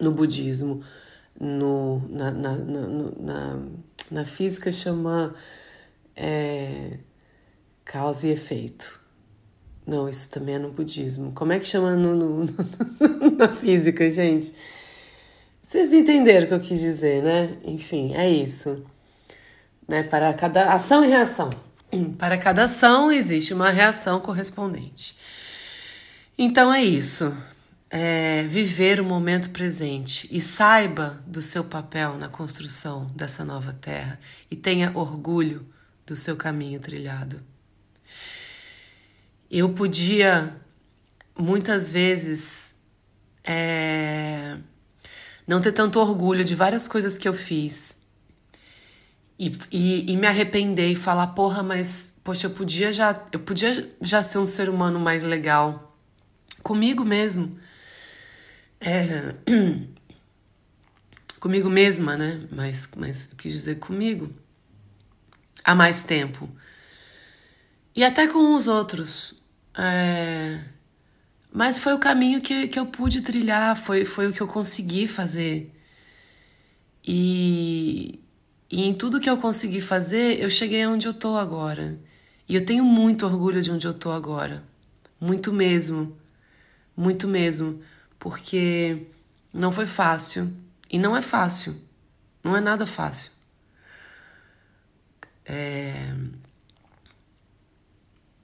no 0.00 0.12
budismo. 0.12 0.82
No, 1.38 2.00
na, 2.08 2.30
na, 2.30 2.52
na, 2.52 2.86
na, 3.18 3.58
na 4.08 4.24
física 4.24 4.70
chama 4.70 5.34
é, 6.16 6.98
causa 7.84 8.26
e 8.26 8.30
efeito. 8.30 9.00
Não, 9.86 10.08
isso 10.08 10.28
também 10.30 10.56
é 10.56 10.58
no 10.58 10.72
budismo. 10.72 11.32
Como 11.32 11.52
é 11.52 11.60
que 11.60 11.66
chama 11.66 11.94
no, 11.94 12.16
no, 12.16 12.46
na 13.38 13.48
física, 13.54 14.10
gente? 14.10 14.52
Vocês 15.62 15.92
entenderam 15.92 16.46
o 16.46 16.48
que 16.48 16.54
eu 16.54 16.60
quis 16.60 16.80
dizer, 16.80 17.22
né? 17.22 17.56
Enfim, 17.64 18.14
é 18.14 18.28
isso. 18.28 18.84
Né? 19.86 20.02
Para 20.02 20.34
cada 20.34 20.72
ação 20.72 21.04
e 21.04 21.08
reação. 21.08 21.50
Para 22.18 22.36
cada 22.36 22.64
ação 22.64 23.12
existe 23.12 23.54
uma 23.54 23.70
reação 23.70 24.20
correspondente. 24.20 25.16
Então 26.36 26.72
é 26.72 26.82
isso. 26.82 27.36
É 27.88 28.42
viver 28.44 29.00
o 29.00 29.04
momento 29.04 29.50
presente 29.50 30.28
e 30.32 30.40
saiba 30.40 31.22
do 31.24 31.40
seu 31.40 31.62
papel 31.62 32.16
na 32.18 32.28
construção 32.28 33.06
dessa 33.14 33.44
nova 33.44 33.72
terra 33.72 34.18
e 34.50 34.56
tenha 34.56 34.90
orgulho 34.92 35.64
do 36.06 36.14
seu 36.14 36.36
caminho 36.36 36.78
trilhado. 36.78 37.42
Eu 39.50 39.70
podia 39.70 40.56
muitas 41.36 41.90
vezes 41.90 42.74
é, 43.44 44.56
não 45.46 45.60
ter 45.60 45.72
tanto 45.72 45.98
orgulho 46.00 46.44
de 46.44 46.54
várias 46.54 46.88
coisas 46.88 47.18
que 47.18 47.28
eu 47.28 47.34
fiz 47.34 47.98
e, 49.38 49.56
e, 49.70 50.12
e, 50.12 50.16
me 50.16 50.26
arrepender 50.26 50.90
e 50.90 50.96
falar, 50.96 51.28
porra, 51.28 51.62
mas 51.62 52.14
poxa, 52.24 52.46
eu 52.46 52.50
podia 52.50 52.92
já, 52.92 53.20
eu 53.32 53.40
podia 53.40 53.88
já 54.00 54.22
ser 54.22 54.38
um 54.38 54.46
ser 54.46 54.68
humano 54.68 54.98
mais 54.98 55.22
legal 55.22 55.96
comigo 56.62 57.04
mesmo. 57.04 57.58
É, 58.80 59.34
comigo 61.38 61.68
mesma, 61.68 62.16
né? 62.16 62.46
Mas, 62.50 62.88
mas 62.96 63.28
eu 63.30 63.36
quis 63.36 63.52
dizer 63.52 63.78
comigo 63.78 64.32
há 65.64 65.74
mais 65.74 66.02
tempo. 66.02 66.48
E 67.94 68.04
até 68.04 68.26
com 68.28 68.54
os 68.54 68.68
outros. 68.68 69.34
É... 69.76 70.60
Mas 71.52 71.78
foi 71.78 71.94
o 71.94 71.98
caminho 71.98 72.40
que, 72.40 72.68
que 72.68 72.78
eu 72.78 72.86
pude 72.86 73.22
trilhar, 73.22 73.76
foi, 73.76 74.04
foi 74.04 74.26
o 74.26 74.32
que 74.32 74.40
eu 74.40 74.46
consegui 74.46 75.08
fazer. 75.08 75.72
E, 77.06 78.20
e 78.70 78.82
em 78.84 78.94
tudo 78.94 79.20
que 79.20 79.30
eu 79.30 79.38
consegui 79.38 79.80
fazer, 79.80 80.40
eu 80.40 80.50
cheguei 80.50 80.86
onde 80.86 81.06
eu 81.06 81.14
tô 81.14 81.36
agora. 81.36 81.98
E 82.48 82.54
eu 82.54 82.64
tenho 82.64 82.84
muito 82.84 83.24
orgulho 83.26 83.62
de 83.62 83.70
onde 83.70 83.86
eu 83.86 83.94
tô 83.94 84.10
agora. 84.10 84.62
Muito 85.20 85.52
mesmo. 85.52 86.16
Muito 86.96 87.26
mesmo. 87.26 87.80
Porque 88.18 89.06
não 89.52 89.72
foi 89.72 89.86
fácil. 89.86 90.52
E 90.90 90.98
não 90.98 91.16
é 91.16 91.22
fácil. 91.22 91.74
Não 92.44 92.56
é 92.56 92.60
nada 92.60 92.86
fácil. 92.86 93.30
É... 95.46 96.14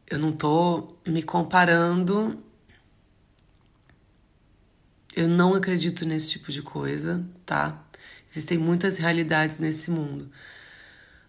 Eu 0.09 0.19
não 0.19 0.33
tô 0.33 0.95
me 1.07 1.23
comparando. 1.23 2.39
Eu 5.15 5.29
não 5.29 5.55
acredito 5.55 6.07
nesse 6.07 6.31
tipo 6.31 6.51
de 6.53 6.63
coisa, 6.63 7.25
tá? 7.45 7.85
Existem 8.29 8.57
muitas 8.57 8.97
realidades 8.97 9.59
nesse 9.59 9.91
mundo. 9.91 10.31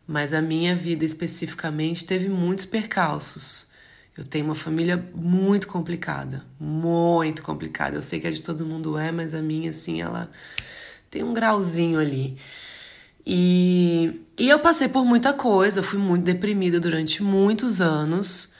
Mas 0.07 0.33
a 0.33 0.41
minha 0.41 0.75
vida 0.75 1.03
especificamente 1.05 2.05
teve 2.05 2.29
muitos 2.29 2.65
percalços. 2.65 3.67
Eu 4.15 4.23
tenho 4.23 4.45
uma 4.45 4.55
família 4.55 4.97
muito 5.15 5.67
complicada, 5.67 6.45
muito 6.59 7.41
complicada. 7.41 7.95
Eu 7.95 8.01
sei 8.01 8.19
que 8.19 8.27
a 8.27 8.31
de 8.31 8.43
todo 8.43 8.65
mundo 8.65 8.97
é, 8.97 9.11
mas 9.11 9.33
a 9.33 9.41
minha, 9.41 9.71
assim, 9.71 10.01
ela 10.01 10.29
tem 11.09 11.23
um 11.23 11.33
grauzinho 11.33 11.99
ali. 11.99 12.37
E, 13.25 14.21
e 14.37 14.49
eu 14.49 14.59
passei 14.59 14.87
por 14.87 15.05
muita 15.05 15.33
coisa, 15.33 15.81
fui 15.81 15.99
muito 15.99 16.23
deprimida 16.23 16.79
durante 16.79 17.23
muitos 17.23 17.81
anos. 17.81 18.51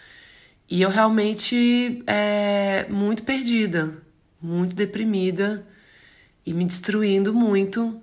E 0.69 0.81
eu 0.81 0.89
realmente 0.89 2.03
é 2.07 2.87
muito 2.89 3.23
perdida, 3.23 4.01
muito 4.41 4.75
deprimida 4.75 5.67
e 6.45 6.53
me 6.53 6.65
destruindo 6.65 7.33
muito. 7.33 8.01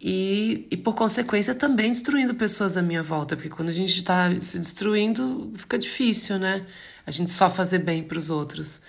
E, 0.00 0.66
e 0.70 0.76
por 0.76 0.94
consequência 0.94 1.54
também 1.54 1.90
destruindo 1.90 2.34
pessoas 2.34 2.74
da 2.74 2.82
minha 2.82 3.02
volta, 3.02 3.34
porque 3.34 3.48
quando 3.48 3.70
a 3.70 3.72
gente 3.72 3.96
está 3.96 4.30
se 4.42 4.58
destruindo 4.58 5.52
fica 5.56 5.78
difícil, 5.78 6.38
né? 6.38 6.66
A 7.06 7.10
gente 7.10 7.30
só 7.30 7.50
fazer 7.50 7.78
bem 7.78 8.02
para 8.02 8.18
os 8.18 8.28
outros. 8.30 8.82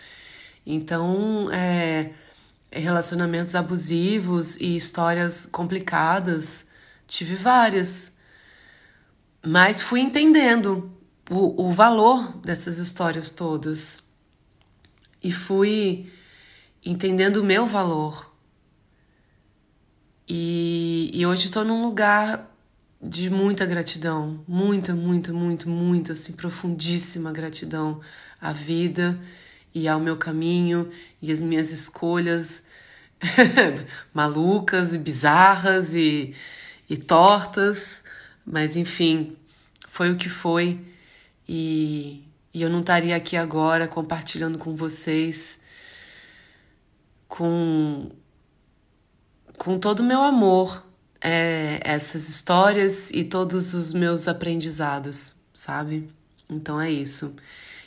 Então, 0.65 1.49
é, 1.51 2.11
relacionamentos 2.71 3.55
abusivos 3.55 4.57
e 4.57 4.75
histórias 4.75 5.45
complicadas 5.45 6.66
Tive 7.07 7.35
várias. 7.35 8.11
Mas 9.45 9.81
fui 9.81 10.01
entendendo. 10.01 10.91
o, 11.29 11.67
o 11.67 11.71
valor 11.71 12.37
dessas 12.39 12.77
histórias 12.77 13.29
todas 13.29 14.01
e 15.23 15.31
fui 15.31 16.11
entendendo 16.85 17.37
o 17.37 17.43
meu 17.43 17.65
valor. 17.65 18.33
E, 20.27 21.09
e 21.13 21.25
hoje 21.25 21.45
estou 21.45 21.63
num 21.63 21.83
lugar 21.83 22.53
de 23.01 23.29
muita 23.29 23.65
gratidão, 23.65 24.43
muita, 24.47 24.93
muita, 24.93 25.31
muito, 25.31 25.69
muita, 25.69 26.13
assim, 26.13 26.33
profundíssima 26.33 27.31
gratidão 27.31 28.01
à 28.41 28.51
vida 28.51 29.19
e 29.73 29.87
ao 29.87 29.99
meu 29.99 30.17
caminho 30.17 30.89
e 31.21 31.31
as 31.31 31.41
minhas 31.41 31.71
escolhas 31.71 32.63
malucas 34.13 34.93
e 34.93 34.97
bizarras 34.97 35.93
e, 35.95 36.33
e 36.89 36.97
tortas, 36.97 38.03
mas 38.45 38.75
enfim, 38.75 39.35
foi 39.89 40.11
o 40.11 40.17
que 40.17 40.29
foi 40.29 40.79
e, 41.47 42.23
e 42.53 42.61
eu 42.61 42.69
não 42.69 42.79
estaria 42.79 43.15
aqui 43.15 43.35
agora 43.35 43.87
compartilhando 43.87 44.57
com 44.57 44.75
vocês 44.75 45.59
com, 47.27 48.09
com 49.57 49.77
todo 49.77 49.99
o 49.99 50.03
meu 50.03 50.21
amor 50.21 50.83
é, 51.21 51.79
essas 51.83 52.29
histórias 52.29 53.11
e 53.11 53.23
todos 53.23 53.73
os 53.73 53.93
meus 53.93 54.27
aprendizados, 54.27 55.35
sabe? 55.53 56.09
Então 56.49 56.79
é 56.79 56.89
isso. 56.91 57.35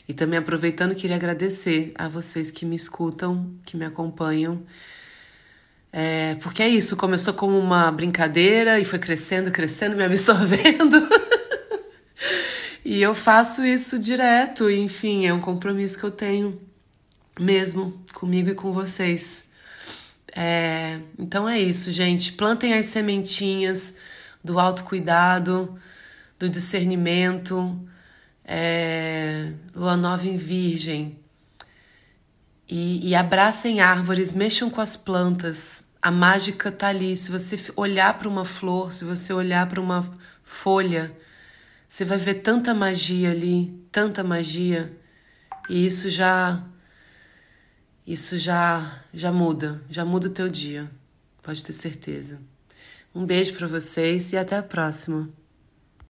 E 0.09 0.15
também 0.15 0.39
aproveitando, 0.39 0.95
queria 0.95 1.17
agradecer 1.17 1.93
a 1.95 2.09
vocês 2.09 2.51
que 2.51 2.67
me 2.67 2.77
escutam, 2.77 3.55
que 3.65 3.77
me 3.77 3.85
acompanham. 3.85 4.63
É, 5.93 6.37
porque 6.37 6.63
é 6.63 6.69
isso, 6.69 6.97
começou 6.97 7.35
como 7.35 7.59
uma 7.59 7.91
brincadeira 7.91 8.79
e 8.79 8.85
foi 8.85 8.99
crescendo, 8.99 9.51
crescendo, 9.51 9.97
me 9.97 10.05
absorvendo. 10.05 11.09
e 12.85 13.03
eu 13.03 13.15
faço 13.15 13.65
isso 13.65 13.99
direto, 13.99 14.71
enfim, 14.71 15.27
é 15.27 15.35
um 15.35 15.41
compromisso 15.41 15.99
que 15.99 16.05
eu 16.05 16.11
tenho 16.11 16.61
mesmo 17.39 18.01
comigo 18.15 18.51
e 18.51 18.55
com 18.55 18.73
vocês. 18.73 19.45
É, 20.37 21.01
então 21.19 21.49
é 21.49 21.61
isso, 21.61 21.91
gente. 21.91 22.33
Plantem 22.33 22.75
as 22.75 22.87
sementinhas 22.87 23.97
do 24.43 24.59
autocuidado, 24.61 25.79
do 26.39 26.49
discernimento. 26.49 27.81
É, 28.45 29.53
lua 29.75 29.97
nova 29.97 30.27
em 30.27 30.37
Virgem. 30.37 31.19
E, 32.71 33.09
e 33.09 33.17
abracem 33.17 33.81
árvores, 33.81 34.33
mexam 34.33 34.71
com 34.71 34.81
as 34.81 34.97
plantas. 34.97 35.83
A 36.01 36.09
mágica 36.09 36.71
tá 36.71 36.87
ali. 36.87 37.17
Se 37.17 37.29
você 37.29 37.59
olhar 37.75 38.17
para 38.17 38.29
uma 38.29 38.45
flor, 38.45 38.93
se 38.93 39.05
você 39.05 39.33
olhar 39.33 39.69
para 39.69 39.81
uma 39.81 40.09
folha, 40.45 41.13
você 41.89 42.05
vai 42.05 42.17
ver 42.17 42.35
tanta 42.35 42.73
magia 42.73 43.33
ali, 43.33 43.77
tanta 43.91 44.23
magia. 44.23 44.97
E 45.69 45.85
isso 45.85 46.09
já 46.09 46.65
isso 48.07 48.39
já 48.39 49.03
já 49.13 49.33
muda, 49.33 49.83
já 49.91 50.05
muda 50.05 50.29
o 50.29 50.31
teu 50.31 50.49
dia. 50.49 50.89
Pode 51.43 51.65
ter 51.65 51.73
certeza. 51.73 52.41
Um 53.13 53.27
beijo 53.27 53.55
para 53.55 53.67
vocês 53.67 54.33
e 54.33 54.37
até 54.37 54.57
a 54.57 54.63
próxima. 54.63 55.29